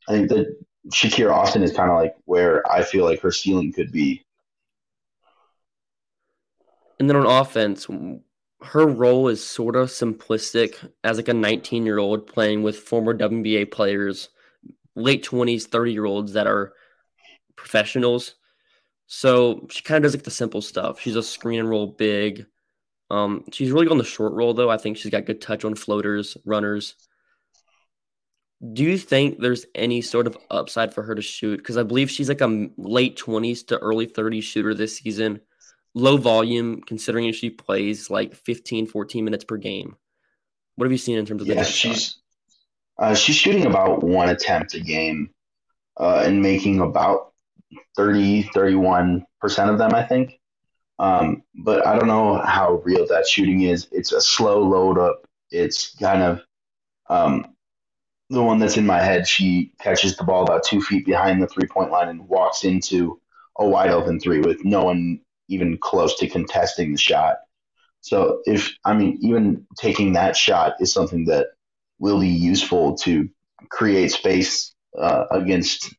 I 0.08 0.14
think 0.14 0.30
that 0.30 0.56
Shakira 0.90 1.34
Austin 1.34 1.64
is 1.64 1.74
kind 1.74 1.92
of 1.92 1.98
like 1.98 2.16
where 2.26 2.70
I 2.72 2.84
feel 2.84 3.06
like 3.06 3.22
her 3.22 3.32
ceiling 3.32 3.74
could 3.74 3.92
be. 3.92 4.26
And 7.00 7.10
then 7.10 7.18
on 7.18 7.26
offense, 7.26 7.88
her 8.64 8.86
role 8.86 9.28
is 9.28 9.44
sort 9.44 9.76
of 9.76 9.90
simplistic 9.90 10.76
as 11.04 11.18
like 11.18 11.28
a 11.28 11.34
19 11.34 11.86
year 11.86 11.98
old 11.98 12.28
playing 12.28 12.64
with 12.64 12.78
former 12.78 13.14
WNBA 13.14 13.72
players, 13.72 14.30
late 14.96 15.26
20s, 15.26 15.64
30 15.64 15.92
year 15.92 16.06
olds 16.06 16.34
that 16.34 16.48
are 16.48 16.74
professionals. 17.56 18.36
So 19.08 19.68
she 19.70 19.82
kind 19.82 19.98
of 19.98 20.04
does 20.04 20.16
like 20.16 20.24
the 20.24 20.32
simple 20.32 20.62
stuff. 20.62 21.00
She's 21.00 21.16
a 21.16 21.24
screen 21.24 21.60
and 21.60 21.70
roll 21.70 21.88
big. 21.88 22.46
Um, 23.10 23.44
she's 23.52 23.72
really 23.72 23.88
on 23.88 23.98
the 23.98 24.04
short 24.04 24.34
roll 24.34 24.54
though. 24.54 24.70
I 24.70 24.78
think 24.78 24.98
she's 24.98 25.12
got 25.12 25.26
good 25.26 25.42
touch 25.42 25.66
on 25.66 25.76
floaters, 25.76 26.38
runners. 26.46 26.96
Do 28.74 28.84
you 28.84 28.98
think 28.98 29.40
there's 29.40 29.66
any 29.74 30.02
sort 30.02 30.28
of 30.28 30.38
upside 30.52 30.94
for 30.94 31.02
her 31.02 31.16
to 31.16 31.22
shoot? 31.22 31.58
Because 31.58 31.78
I 31.78 31.84
believe 31.84 32.12
she's 32.12 32.30
like 32.30 32.42
a 32.42 32.70
late 32.78 33.18
20s 33.18 33.66
to 33.68 33.80
early 33.80 34.06
30s 34.06 34.44
shooter 34.44 34.76
this 34.76 34.98
season 34.98 35.42
low 35.94 36.18
volume 36.18 36.82
considering 36.82 37.32
she 37.34 37.50
plays 37.50 38.10
like 38.10 38.36
15 38.36 38.88
14 38.88 39.26
minutes 39.26 39.44
per 39.44 39.58
game. 39.58 39.96
What 40.76 40.86
have 40.86 40.92
you 40.92 40.98
seen 40.98 41.18
in 41.18 41.26
terms 41.26 41.42
of 41.42 41.48
yeah, 41.48 41.64
she's 41.64 42.18
uh, 42.98 43.16
she's 43.16 43.36
shooting 43.36 43.66
about 43.66 44.04
one 44.04 44.30
attempt 44.30 44.74
a 44.74 44.80
game 44.80 45.30
uh, 45.98 46.24
and 46.26 46.42
making 46.42 46.80
about 46.80 47.34
30 47.96 48.44
31 48.54 49.26
percent 49.40 49.70
of 49.70 49.78
them 49.78 49.94
i 49.94 50.04
think. 50.04 50.40
Um, 51.00 51.44
but 51.56 51.86
i 51.86 51.98
don't 51.98 52.08
know 52.08 52.38
how 52.38 52.82
real 52.86 53.08
that 53.08 53.28
shooting 53.28 53.62
is. 53.62 53.88
It's 53.92 54.12
a 54.12 54.22
slow 54.22 54.62
load 54.64 54.98
up. 54.98 55.26
It's 55.50 55.96
kind 55.98 56.22
of 56.22 56.42
um, 57.10 57.46
the 58.30 58.42
one 58.42 58.60
that's 58.60 58.78
in 58.78 58.86
my 58.86 59.02
head 59.02 59.28
she 59.28 59.74
catches 59.82 60.16
the 60.16 60.24
ball 60.24 60.44
about 60.44 60.64
two 60.64 60.82
feet 60.82 61.06
behind 61.06 61.42
the 61.42 61.48
three 61.48 61.68
point 61.68 61.92
line 61.92 62.08
and 62.08 62.28
walks 62.30 62.64
into 62.64 63.20
a 63.60 63.68
wide 63.68 63.92
open 63.92 64.20
three 64.20 64.40
with 64.40 64.64
no 64.64 64.86
one 64.86 65.20
even 65.52 65.78
close 65.78 66.18
to 66.20 66.28
contesting 66.28 66.92
the 66.92 66.98
shot. 66.98 67.38
So 68.02 68.42
if 68.46 68.74
I 68.84 68.94
mean 68.94 69.20
even 69.22 69.68
taking 69.78 70.14
that 70.14 70.36
shot 70.36 70.74
is 70.80 70.94
something 70.94 71.26
that 71.26 71.48
will 72.00 72.20
be 72.20 72.28
useful 72.28 72.96
to 72.98 73.30
create 73.70 74.12
space 74.12 74.74
uh, 74.98 75.26
against 75.32 75.94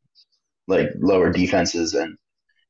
like 0.66 0.88
lower 0.98 1.30
defenses 1.30 1.94
and 1.94 2.16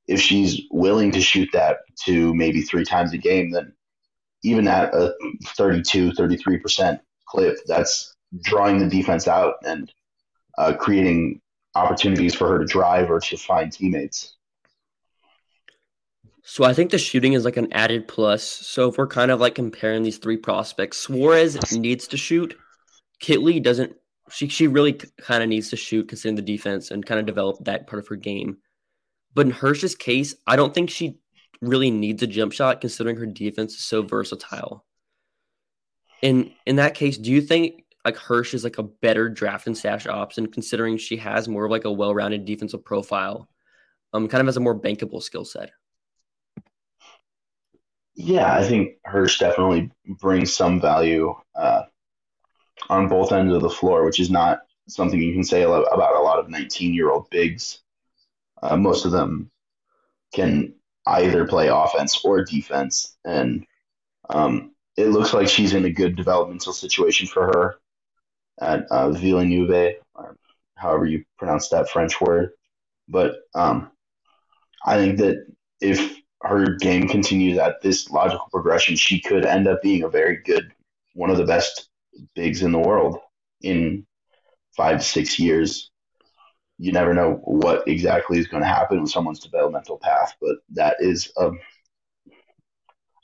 if 0.09 0.21
she's 0.21 0.61
willing 0.71 1.13
to 1.13 1.21
shoot 1.21 1.49
that 1.53 1.79
to 2.05 2.35
maybe 2.35 2.63
three 2.63 2.85
times 2.85 3.13
a 3.13 3.19
game 3.19 3.51
then 3.51 3.73
even 4.43 4.67
at 4.67 4.95
a 4.95 5.15
32 5.57 6.13
33% 6.13 7.01
clip 7.27 7.59
that's 7.67 8.15
drawing 8.43 8.79
the 8.79 8.89
defense 8.89 9.29
out 9.29 9.55
and 9.65 9.93
uh, 10.59 10.75
creating 10.79 11.41
opportunities 11.75 12.35
for 12.35 12.49
her 12.49 12.59
to 12.59 12.65
drive 12.65 13.11
or 13.11 13.21
to 13.21 13.37
find 13.37 13.73
teammates 13.73 14.37
so 16.43 16.65
I 16.65 16.75
think 16.75 16.91
the 16.91 16.99
shooting 16.99 17.35
is 17.35 17.45
like 17.45 17.57
an 17.57 17.73
added 17.73 18.09
plus. 18.09 18.43
So 18.43 18.89
if 18.89 18.99
we're 18.99 19.07
kind 19.07 19.31
of 19.31 19.41
like 19.41 19.55
comparing 19.55 20.03
these 20.03 20.19
three 20.19 20.37
prospects, 20.37 21.07
Soares 21.07 21.79
needs 21.79 22.09
to 22.09 22.17
shoot. 22.17 22.57
Kitley 23.23 23.63
doesn't. 23.63 23.95
She 24.31 24.49
she 24.49 24.67
really 24.67 24.95
kind 25.21 25.43
of 25.43 25.49
needs 25.49 25.71
to 25.71 25.77
shoot 25.77 26.09
considering 26.09 26.37
the 26.37 26.43
defense 26.43 26.91
and 26.91 27.07
kind 27.07 27.21
of 27.21 27.27
develop 27.27 27.65
that 27.65 27.87
part 27.87 28.03
of 28.03 28.09
her 28.09 28.17
game. 28.17 28.59
But 29.35 29.47
in 29.47 29.53
Hirsch's 29.53 29.95
case, 29.95 30.35
I 30.47 30.57
don't 30.57 30.75
think 30.75 30.91
she 30.91 31.19
really 31.61 31.91
needs 31.91 32.23
a 32.23 32.27
jump 32.27 32.53
shot 32.53 32.81
considering 32.81 33.17
her 33.17 33.27
defense 33.27 33.75
is 33.75 33.85
so 33.85 34.03
versatile. 34.03 34.85
In 36.23 36.53
in 36.67 36.77
that 36.77 36.95
case, 36.95 37.19
do 37.19 37.31
you 37.31 37.41
think 37.41 37.85
like 38.05 38.17
Hirsch 38.17 38.53
is 38.53 38.65
like 38.65 38.79
a 38.79 38.83
better 38.83 39.29
draft 39.29 39.69
and 39.69 39.79
stash 39.79 40.09
option 40.09 40.49
considering 40.49 40.97
she 40.97 41.17
has 41.19 41.47
more 41.47 41.67
of 41.67 41.71
like 41.71 41.85
a 41.85 41.93
well-rounded 41.93 42.45
defensive 42.45 42.85
profile, 42.85 43.49
um, 44.13 44.27
kind 44.27 44.41
of 44.41 44.49
has 44.49 44.57
a 44.57 44.61
more 44.61 44.79
bankable 44.79 45.23
skill 45.23 45.45
set? 45.45 45.71
Yeah, 48.15 48.55
I 48.55 48.65
think 48.65 48.97
Hirsch 49.05 49.39
definitely 49.39 49.91
brings 50.07 50.55
some 50.55 50.81
value 50.81 51.35
uh, 51.55 51.83
on 52.89 53.09
both 53.09 53.33
ends 53.33 53.53
of 53.55 53.63
the 53.63 53.71
floor, 53.71 54.05
which 54.05 54.21
is 54.21 54.31
not 54.31 54.61
something 54.89 55.21
you 55.21 55.33
can 55.33 55.45
say 55.45 55.63
about 55.63 56.17
a 56.17 56.23
lot 56.23 56.39
of 56.39 56.49
19 56.51 56.95
year 56.95 57.11
old 57.11 57.29
bigs. 57.31 57.81
Uh, 58.63 58.77
most 58.77 59.05
of 59.05 59.13
them 59.13 59.51
can 60.35 60.75
either 61.07 61.47
play 61.47 61.69
offense 61.69 62.25
or 62.25 62.45
defense. 62.45 63.17
And 63.25 63.67
um, 64.31 64.73
it 64.97 65.09
looks 65.09 65.35
like 65.35 65.49
she's 65.49 65.75
in 65.75 65.85
a 65.87 65.91
good 65.93 66.17
developmental 66.17 66.73
situation 66.73 67.27
for 67.27 67.47
her 67.47 67.77
at 68.61 68.87
uh, 68.91 69.11
Villeneuve, 69.11 69.97
or 70.15 70.37
however 70.77 71.07
you 71.07 71.25
pronounce 71.39 71.69
that 71.71 71.91
French 71.91 72.21
word. 72.21 72.51
But 73.09 73.37
um, 73.55 73.91
I 74.85 74.97
think 74.97 75.19
that 75.19 75.47
if 75.81 76.22
her 76.43 76.77
game 76.77 77.09
continues 77.09 77.59
at 77.59 77.81
this 77.83 78.11
logical 78.11 78.47
progression, 78.51 78.97
she 78.97 79.21
could 79.21 79.45
end 79.45 79.69
up 79.69 79.83
being 79.83 80.03
a 80.03 80.09
very 80.09 80.37
good, 80.45 80.73
one 81.15 81.31
of 81.31 81.37
the 81.37 81.45
best 81.45 81.89
bigs 82.35 82.63
in 82.63 82.73
the 82.73 82.79
world 82.79 83.19
in 83.63 84.07
five 84.77 84.99
to 84.99 85.05
six 85.05 85.39
years. 85.39 85.91
You 86.79 86.93
never 86.93 87.15
know 87.15 87.41
what 87.45 87.87
exactly 87.87 88.39
is 88.39 88.49
going 88.49 88.63
to 88.63 88.69
happen 88.69 89.01
with 89.01 89.11
someone's 89.11 89.41
developmental 89.41 89.99
path, 89.99 90.35
but 90.41 90.57
that 90.71 90.97
is 90.99 91.31
a, 91.37 91.51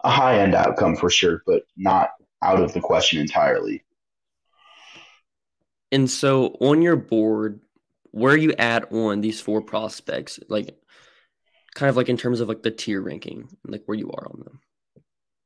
a 0.04 0.10
high 0.10 0.38
end 0.38 0.54
outcome 0.54 0.94
for 0.94 1.10
sure, 1.10 1.42
but 1.46 1.62
not 1.76 2.10
out 2.42 2.62
of 2.62 2.72
the 2.72 2.80
question 2.80 3.20
entirely. 3.20 3.82
And 5.90 6.08
so 6.08 6.56
on 6.60 6.82
your 6.82 6.96
board, 6.96 7.60
where 8.12 8.36
you 8.36 8.52
at 8.58 8.92
on 8.92 9.20
these 9.20 9.40
four 9.40 9.60
prospects? 9.60 10.38
Like 10.48 10.78
kind 11.78 11.88
of 11.88 11.96
like 11.96 12.08
in 12.08 12.16
terms 12.16 12.40
of 12.40 12.48
like 12.48 12.62
the 12.62 12.72
tier 12.72 13.00
ranking, 13.00 13.48
like 13.64 13.84
where 13.86 13.96
you 13.96 14.10
are 14.10 14.26
on 14.26 14.40
them. 14.44 14.60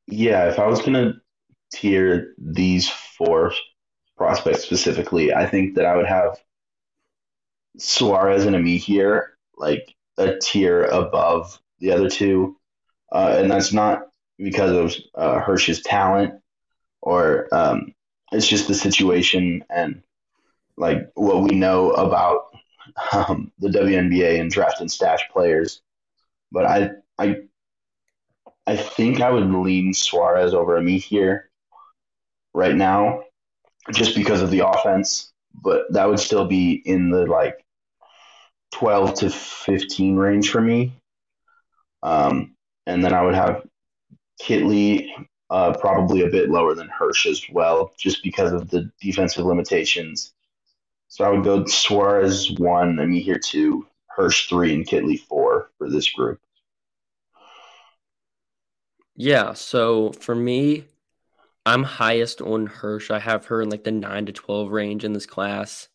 Yeah, 0.06 0.48
if 0.48 0.58
I 0.58 0.66
was 0.66 0.80
gonna 0.80 1.20
tier 1.72 2.34
these 2.38 2.88
four 2.88 3.52
prospects 4.16 4.62
specifically, 4.62 5.34
I 5.34 5.46
think 5.46 5.74
that 5.74 5.84
I 5.84 5.94
would 5.94 6.06
have 6.06 6.38
Soares 7.78 8.46
and 8.46 8.56
Amihere 8.56 9.28
like 9.58 9.94
a 10.16 10.38
tier 10.38 10.84
above 10.84 11.60
the 11.80 11.92
other 11.92 12.08
two, 12.08 12.56
uh, 13.12 13.36
and 13.38 13.50
that's 13.50 13.72
not 13.72 14.08
because 14.38 14.70
of 14.72 15.02
uh, 15.14 15.40
Hirsch's 15.40 15.82
talent 15.82 16.40
or 17.02 17.48
um, 17.52 17.94
it's 18.32 18.48
just 18.48 18.68
the 18.68 18.74
situation 18.74 19.64
and 19.68 20.02
like 20.78 21.10
what 21.14 21.42
we 21.42 21.54
know 21.54 21.90
about 21.90 22.54
um, 23.12 23.52
the 23.58 23.68
WNBA 23.68 24.40
and 24.40 24.50
draft 24.50 24.80
and 24.80 24.90
stash 24.90 25.20
players. 25.30 25.82
But 26.52 26.66
I 26.66 26.90
I 27.18 27.36
I 28.66 28.76
think 28.76 29.20
I 29.20 29.30
would 29.30 29.50
lean 29.50 29.92
Soares 29.92 30.52
over 30.52 30.78
Amihere 30.78 31.44
right 32.54 32.76
now, 32.76 33.24
just 33.92 34.14
because 34.14 34.42
of 34.42 34.50
the 34.50 34.68
offense. 34.68 35.32
But 35.54 35.92
that 35.92 36.08
would 36.08 36.20
still 36.20 36.46
be 36.46 36.74
in 36.74 37.10
the 37.10 37.26
like 37.26 37.64
twelve 38.70 39.14
to 39.14 39.30
fifteen 39.30 40.16
range 40.16 40.50
for 40.50 40.60
me. 40.60 40.92
Um, 42.02 42.54
and 42.86 43.02
then 43.02 43.14
I 43.14 43.22
would 43.22 43.34
have 43.34 43.66
Kitley 44.42 45.08
uh, 45.50 45.74
probably 45.74 46.22
a 46.22 46.30
bit 46.30 46.50
lower 46.50 46.74
than 46.74 46.88
Hirsch 46.88 47.26
as 47.26 47.42
well, 47.50 47.92
just 47.98 48.22
because 48.22 48.52
of 48.52 48.70
the 48.70 48.90
defensive 49.00 49.44
limitations. 49.44 50.32
So 51.08 51.24
I 51.24 51.28
would 51.28 51.44
go 51.44 51.64
Soares 51.64 52.58
one, 52.58 52.96
Amihere 52.96 53.38
two, 53.38 53.86
Hirsch 54.16 54.48
three, 54.48 54.74
and 54.74 54.86
Kitley 54.86 55.20
four 55.20 55.70
for 55.78 55.90
this 55.90 56.10
group. 56.10 56.40
Yeah, 59.14 59.52
so 59.52 60.12
for 60.12 60.34
me, 60.34 60.84
I'm 61.66 61.82
highest 61.82 62.40
on 62.40 62.66
Hirsch. 62.66 63.10
I 63.10 63.18
have 63.18 63.46
her 63.46 63.62
in 63.62 63.70
like 63.70 63.84
the 63.84 63.92
nine 63.92 64.26
to 64.26 64.32
twelve 64.32 64.70
range 64.70 65.04
in 65.04 65.12
this 65.12 65.26
class. 65.26 65.88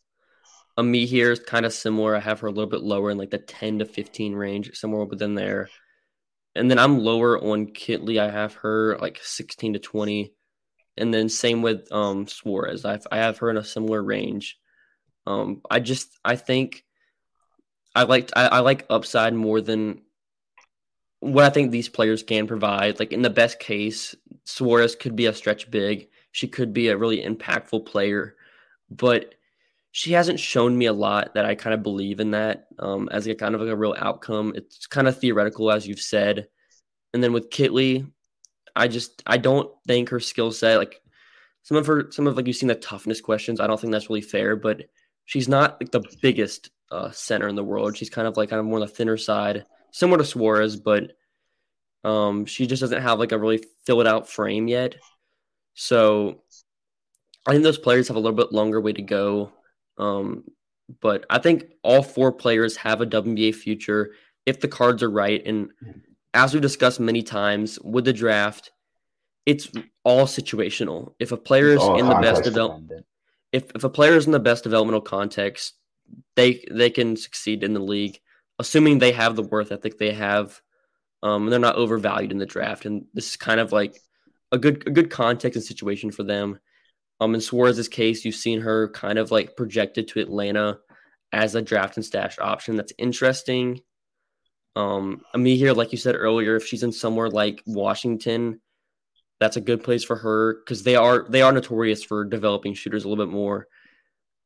Amihere 0.78 1.08
here 1.08 1.32
is 1.32 1.40
kind 1.40 1.66
of 1.66 1.74
similar. 1.74 2.16
I 2.16 2.20
have 2.20 2.40
her 2.42 2.48
a 2.48 2.52
little 2.52 2.70
bit 2.70 2.84
lower 2.84 3.10
in 3.10 3.18
like 3.18 3.32
the 3.32 3.40
ten 3.40 3.80
to 3.80 3.86
fifteen 3.86 4.34
range, 4.34 4.76
somewhere 4.76 5.06
within 5.06 5.36
there. 5.36 5.70
And 6.58 6.72
then 6.72 6.80
I'm 6.80 7.00
lower 7.00 7.38
on 7.38 7.68
Kitley. 7.68 8.20
I 8.20 8.32
have 8.32 8.56
her 8.56 8.98
like 8.98 9.20
16 9.22 9.74
to 9.74 9.80
20. 9.80 10.34
And 10.98 11.14
then 11.14 11.30
same 11.30 11.62
with 11.62 11.88
um 11.92 12.26
Soares. 12.26 12.84
I 12.84 13.00
I 13.16 13.20
have 13.20 13.38
her 13.40 13.52
in 13.52 13.58
a 13.58 13.64
similar 13.64 14.04
range. 14.04 14.58
Um 15.28 15.62
I 15.70 15.80
just 15.80 16.18
I 16.26 16.36
think 16.36 16.84
I 17.98 18.04
like 18.04 18.30
I, 18.36 18.48
I 18.48 18.60
like 18.60 18.86
upside 18.92 19.34
more 19.34 19.60
than 19.60 20.02
what 21.20 21.46
I 21.46 21.50
think 21.50 21.72
these 21.72 21.90
players 21.90 22.22
can 22.22 22.46
provide. 22.46 23.00
Like 23.00 23.12
in 23.12 23.24
the 23.24 23.30
best 23.32 23.60
case, 23.60 24.14
Soares 24.46 24.98
could 24.98 25.16
be 25.16 25.26
a 25.26 25.34
stretch 25.34 25.72
big. 25.72 26.10
She 26.32 26.48
could 26.48 26.74
be 26.74 26.90
a 26.90 26.98
really 26.98 27.24
impactful 27.24 27.88
player, 27.88 28.36
but 28.92 29.34
she 29.94 30.12
hasn't 30.12 30.40
shown 30.40 30.78
me 30.78 30.86
a 30.86 30.94
lot 30.94 31.34
that 31.34 31.46
I 31.46 31.56
kind 31.56 31.74
of 31.74 31.82
believe 31.82 32.20
in 32.20 32.30
that 32.32 32.68
um, 32.78 33.10
as 33.12 33.26
a 33.26 33.34
kind 33.34 33.56
of 33.56 33.62
like 33.62 33.72
a 33.72 33.76
real 33.76 33.96
outcome. 33.98 34.54
It's 34.56 34.86
kind 34.86 35.08
of 35.08 35.18
theoretical, 35.18 35.72
as 35.72 35.88
you've 35.88 36.00
said. 36.00 36.48
And 37.16 37.24
then 37.24 37.34
with 37.34 37.50
Kitley, 37.50 38.08
I 38.76 38.88
just 38.88 39.24
I 39.26 39.38
don't 39.38 39.72
think 39.88 40.10
her 40.10 40.20
skill 40.20 40.52
set 40.52 40.78
like 40.78 41.02
some 41.64 41.78
of 41.78 41.88
her 41.88 42.12
some 42.12 42.28
of 42.28 42.38
like 42.38 42.46
you've 42.46 42.58
seen 42.58 42.70
the 42.70 42.76
toughness 42.76 43.22
questions. 43.22 43.60
I 43.60 43.66
don't 43.66 43.82
think 43.82 43.92
that's 43.92 44.08
really 44.08 44.22
fair, 44.22 44.56
but 44.56 44.84
she's 45.26 45.50
not 45.50 45.82
like 45.82 45.90
the 45.90 46.04
biggest 46.22 46.70
uh, 46.92 47.12
center 47.12 47.48
in 47.48 47.56
the 47.56 47.64
world. 47.64 47.98
She's 47.98 48.10
kind 48.10 48.28
of 48.28 48.38
like 48.38 48.50
kind 48.50 48.60
of 48.60 48.66
more 48.66 48.80
on 48.80 48.82
the 48.82 48.88
thinner 48.88 49.18
side, 49.18 49.66
similar 49.92 50.18
to 50.18 50.24
Soares, 50.24 50.82
but 50.82 51.12
um, 52.08 52.46
she 52.46 52.68
just 52.68 52.82
doesn't 52.82 53.02
have 53.02 53.20
like 53.20 53.32
a 53.32 53.38
really 53.38 53.64
filled 53.86 54.08
out 54.08 54.30
frame 54.30 54.68
yet. 54.68 54.96
So 55.74 56.44
I 57.46 57.52
think 57.52 57.64
those 57.64 57.78
players 57.78 58.08
have 58.08 58.18
a 58.18 58.20
little 58.20 58.36
bit 58.36 58.52
longer 58.52 58.82
way 58.82 58.94
to 58.94 59.02
go 59.02 59.52
um, 59.98 60.44
but 61.02 61.26
I 61.30 61.40
think 61.40 61.66
all 61.84 62.02
four 62.02 62.32
players 62.32 62.78
have 62.78 63.02
a 63.02 63.06
WNBA 63.06 63.56
future 63.56 64.12
if 64.46 64.60
the 64.60 64.68
cards 64.68 65.04
are 65.04 65.10
right. 65.10 65.42
And 65.46 65.72
as 66.34 66.54
we've 66.54 66.62
discussed 66.62 67.00
many 67.00 67.24
times 67.24 67.80
with 67.80 68.06
the 68.06 68.14
draft, 68.14 68.72
it's 69.46 69.70
all 70.04 70.26
situational. 70.26 71.14
If 71.20 71.32
a 71.32 71.38
player 71.38 71.70
is 71.70 71.84
in 71.84 72.08
the 72.08 72.20
best 72.22 72.44
development, 72.44 73.06
if, 73.52 73.72
if 73.76 73.84
a 73.84 73.90
player 73.90 74.14
is 74.14 74.26
in 74.26 74.32
the 74.32 74.40
best 74.40 74.64
developmental 74.64 75.02
context, 75.02 75.74
they 76.36 76.66
they 76.72 76.90
can 76.90 77.16
succeed 77.16 77.64
in 77.64 77.74
the 77.74 77.80
league, 77.80 78.20
assuming 78.60 79.00
they 79.00 79.12
have 79.12 79.36
the 79.36 79.44
worth 79.44 79.72
ethic 79.72 79.98
they 79.98 80.14
have, 80.14 80.62
um, 81.24 81.44
and 81.44 81.52
they're 81.52 81.60
not 81.60 81.76
overvalued 81.76 82.32
in 82.32 82.38
the 82.38 82.46
draft. 82.46 82.86
And 82.86 83.06
this 83.14 83.32
is 83.32 83.36
kind 83.36 83.60
of 83.60 83.72
like 83.72 84.00
a 84.52 84.58
good 84.58 84.88
a 84.88 84.92
good 84.92 85.10
context 85.10 85.56
and 85.56 85.66
situation 85.66 86.12
for 86.12 86.24
them. 86.24 86.60
Um, 87.20 87.34
in 87.34 87.42
Soares's 87.42 87.88
case, 87.88 88.24
you've 88.24 88.36
seen 88.36 88.62
her 88.62 88.90
kind 88.90 89.18
of 89.18 89.32
like 89.32 89.56
projected 89.56 90.08
to 90.10 90.20
Atlanta 90.20 90.80
as 91.34 91.56
a 91.56 91.62
draft 91.62 91.98
and 91.98 92.06
stash 92.06 92.38
option. 92.40 92.76
That's 92.76 92.94
interesting. 92.98 93.82
Um, 94.76 95.22
Amihere, 95.34 95.76
like 95.76 95.92
you 95.92 95.98
said 95.98 96.16
earlier, 96.16 96.56
if 96.56 96.66
she's 96.68 96.84
in 96.84 96.92
somewhere 96.92 97.30
like 97.30 97.64
Washington, 97.66 98.62
that's 99.40 99.58
a 99.58 99.62
good 99.62 99.84
place 99.84 100.04
for 100.04 100.16
her 100.16 100.56
because 100.64 100.84
they 100.84 100.96
are 100.96 101.26
they 101.30 101.42
are 101.42 101.52
notorious 101.52 102.04
for 102.04 102.24
developing 102.24 102.74
shooters 102.74 103.04
a 103.04 103.10
little 103.10 103.26
bit 103.26 103.32
more. 103.32 103.68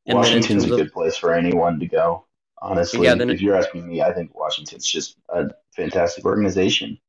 And 0.05 0.17
Washington's 0.17 0.65
a 0.65 0.73
of, 0.73 0.79
good 0.79 0.93
place 0.93 1.15
for 1.15 1.33
anyone 1.33 1.79
to 1.79 1.87
go. 1.87 2.25
Honestly, 2.61 3.05
yeah, 3.05 3.15
if 3.15 3.41
you're 3.41 3.55
asking 3.55 3.87
me, 3.87 4.01
I 4.01 4.13
think 4.13 4.35
Washington's 4.35 4.87
just 4.87 5.17
a 5.29 5.49
fantastic 5.75 6.25
organization. 6.25 6.99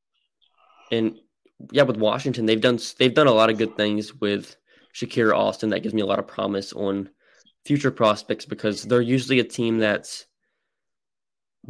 And 0.90 1.18
yeah, 1.70 1.83
with 1.83 1.96
Washington, 1.96 2.46
they've 2.46 2.61
done 2.61 2.78
they've 2.98 3.14
done 3.14 3.26
a 3.26 3.33
lot 3.33 3.50
of 3.50 3.59
good 3.59 3.76
things 3.76 4.14
with 4.14 4.57
Shakira 4.94 5.35
Austin 5.35 5.70
that 5.70 5.83
gives 5.83 5.94
me 5.94 6.02
a 6.02 6.07
lot 6.07 6.18
of 6.18 6.26
promise 6.26 6.72
on 6.72 7.09
future 7.64 7.90
prospects 7.90 8.44
because 8.44 8.83
they're 8.83 9.00
usually 9.00 9.40
a 9.40 9.44
team 9.44 9.78
that's 9.78 10.26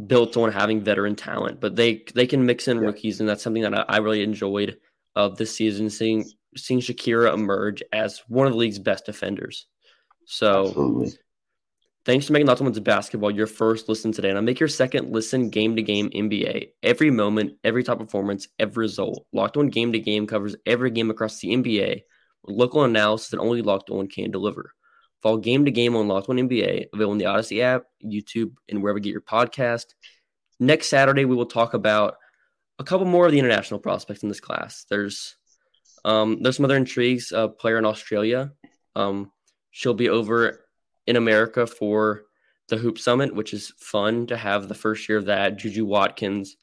built 0.07 0.37
on 0.37 0.51
having 0.51 0.81
veteran 0.81 1.15
talent, 1.15 1.59
but 1.59 1.75
they 1.75 2.03
they 2.15 2.27
can 2.27 2.45
mix 2.45 2.67
in 2.67 2.77
yeah. 2.77 2.83
rookies, 2.83 3.19
and 3.19 3.29
that's 3.29 3.43
something 3.43 3.63
that 3.63 3.77
I, 3.77 3.85
I 3.87 3.97
really 3.97 4.23
enjoyed 4.23 4.77
of 5.15 5.37
this 5.37 5.55
season, 5.55 5.89
seeing 5.89 6.25
seeing 6.55 6.79
Shakira 6.79 7.33
emerge 7.33 7.83
as 7.91 8.23
one 8.27 8.47
of 8.47 8.53
the 8.53 8.59
league's 8.59 8.79
best 8.79 9.05
defenders. 9.05 9.67
So, 10.25 10.67
Absolutely. 10.67 11.11
thanks 12.05 12.25
for 12.25 12.33
making 12.33 12.47
Locked 12.47 12.61
On 12.61 12.65
Women's 12.65 12.79
Basketball 12.79 13.31
your 13.31 13.47
first 13.47 13.89
listen 13.89 14.11
today, 14.11 14.29
and 14.29 14.37
I'll 14.37 14.43
make 14.43 14.59
your 14.59 14.69
second 14.69 15.11
listen 15.11 15.49
game 15.49 15.75
to 15.75 15.81
game 15.81 16.09
NBA. 16.09 16.69
Every 16.81 17.11
moment, 17.11 17.53
every 17.63 17.83
top 17.83 17.99
performance, 17.99 18.47
every 18.59 18.83
result. 18.83 19.25
Locked 19.33 19.57
On 19.57 19.67
Game 19.67 19.91
to 19.93 19.99
Game 19.99 20.27
covers 20.27 20.55
every 20.65 20.91
game 20.91 21.09
across 21.09 21.39
the 21.39 21.49
NBA 21.49 22.01
with 22.43 22.55
local 22.55 22.83
analysis 22.83 23.29
that 23.29 23.39
only 23.39 23.61
Locked 23.61 23.89
On 23.89 24.07
can 24.07 24.31
deliver. 24.31 24.73
Follow 25.21 25.37
game 25.37 25.63
to 25.65 25.71
game 25.71 25.95
on 25.95 26.07
Locked 26.07 26.29
On 26.29 26.35
NBA, 26.35 26.87
available 26.93 27.13
in 27.13 27.17
the 27.17 27.25
Odyssey 27.25 27.61
app, 27.61 27.83
YouTube, 28.03 28.51
and 28.69 28.83
wherever 28.83 28.97
you 28.97 29.03
get 29.03 29.11
your 29.11 29.21
podcast. 29.21 29.85
Next 30.59 30.87
Saturday, 30.87 31.25
we 31.25 31.35
will 31.35 31.45
talk 31.45 31.73
about 31.73 32.15
a 32.79 32.83
couple 32.83 33.05
more 33.05 33.25
of 33.25 33.31
the 33.31 33.39
international 33.39 33.79
prospects 33.79 34.23
in 34.23 34.29
this 34.29 34.41
class. 34.41 34.85
There's 34.89 35.35
um, 36.05 36.41
there's 36.41 36.57
some 36.57 36.65
other 36.65 36.75
intrigues. 36.75 37.31
A 37.31 37.47
player 37.47 37.77
in 37.77 37.85
Australia. 37.85 38.51
Um, 38.95 39.31
she'll 39.73 39.93
be 39.95 40.07
over 40.07 40.65
in 41.07 41.17
America 41.17 41.67
for 41.67 42.25
the 42.69 42.77
Hoop 42.77 42.97
Summit, 42.97 43.35
which 43.35 43.53
is 43.53 43.73
fun 43.77 44.27
to 44.27 44.37
have 44.37 44.69
the 44.69 44.75
first 44.75 45.09
year 45.09 45.17
of 45.17 45.25
that. 45.25 45.57
Juju 45.57 45.83
Watkins, 45.83 46.55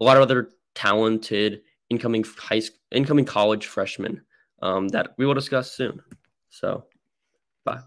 a 0.00 0.04
lot 0.04 0.16
of 0.16 0.22
other 0.24 0.50
talented 0.74 1.62
incoming 1.88 2.24
high 2.36 2.60
incoming 2.90 3.24
college 3.24 3.66
freshmen 3.66 4.20
um, 4.60 4.88
that 4.88 5.14
we 5.16 5.24
will 5.24 5.34
discuss 5.34 5.72
soon. 5.72 6.02
So, 6.50 6.84
bye. 7.64 7.86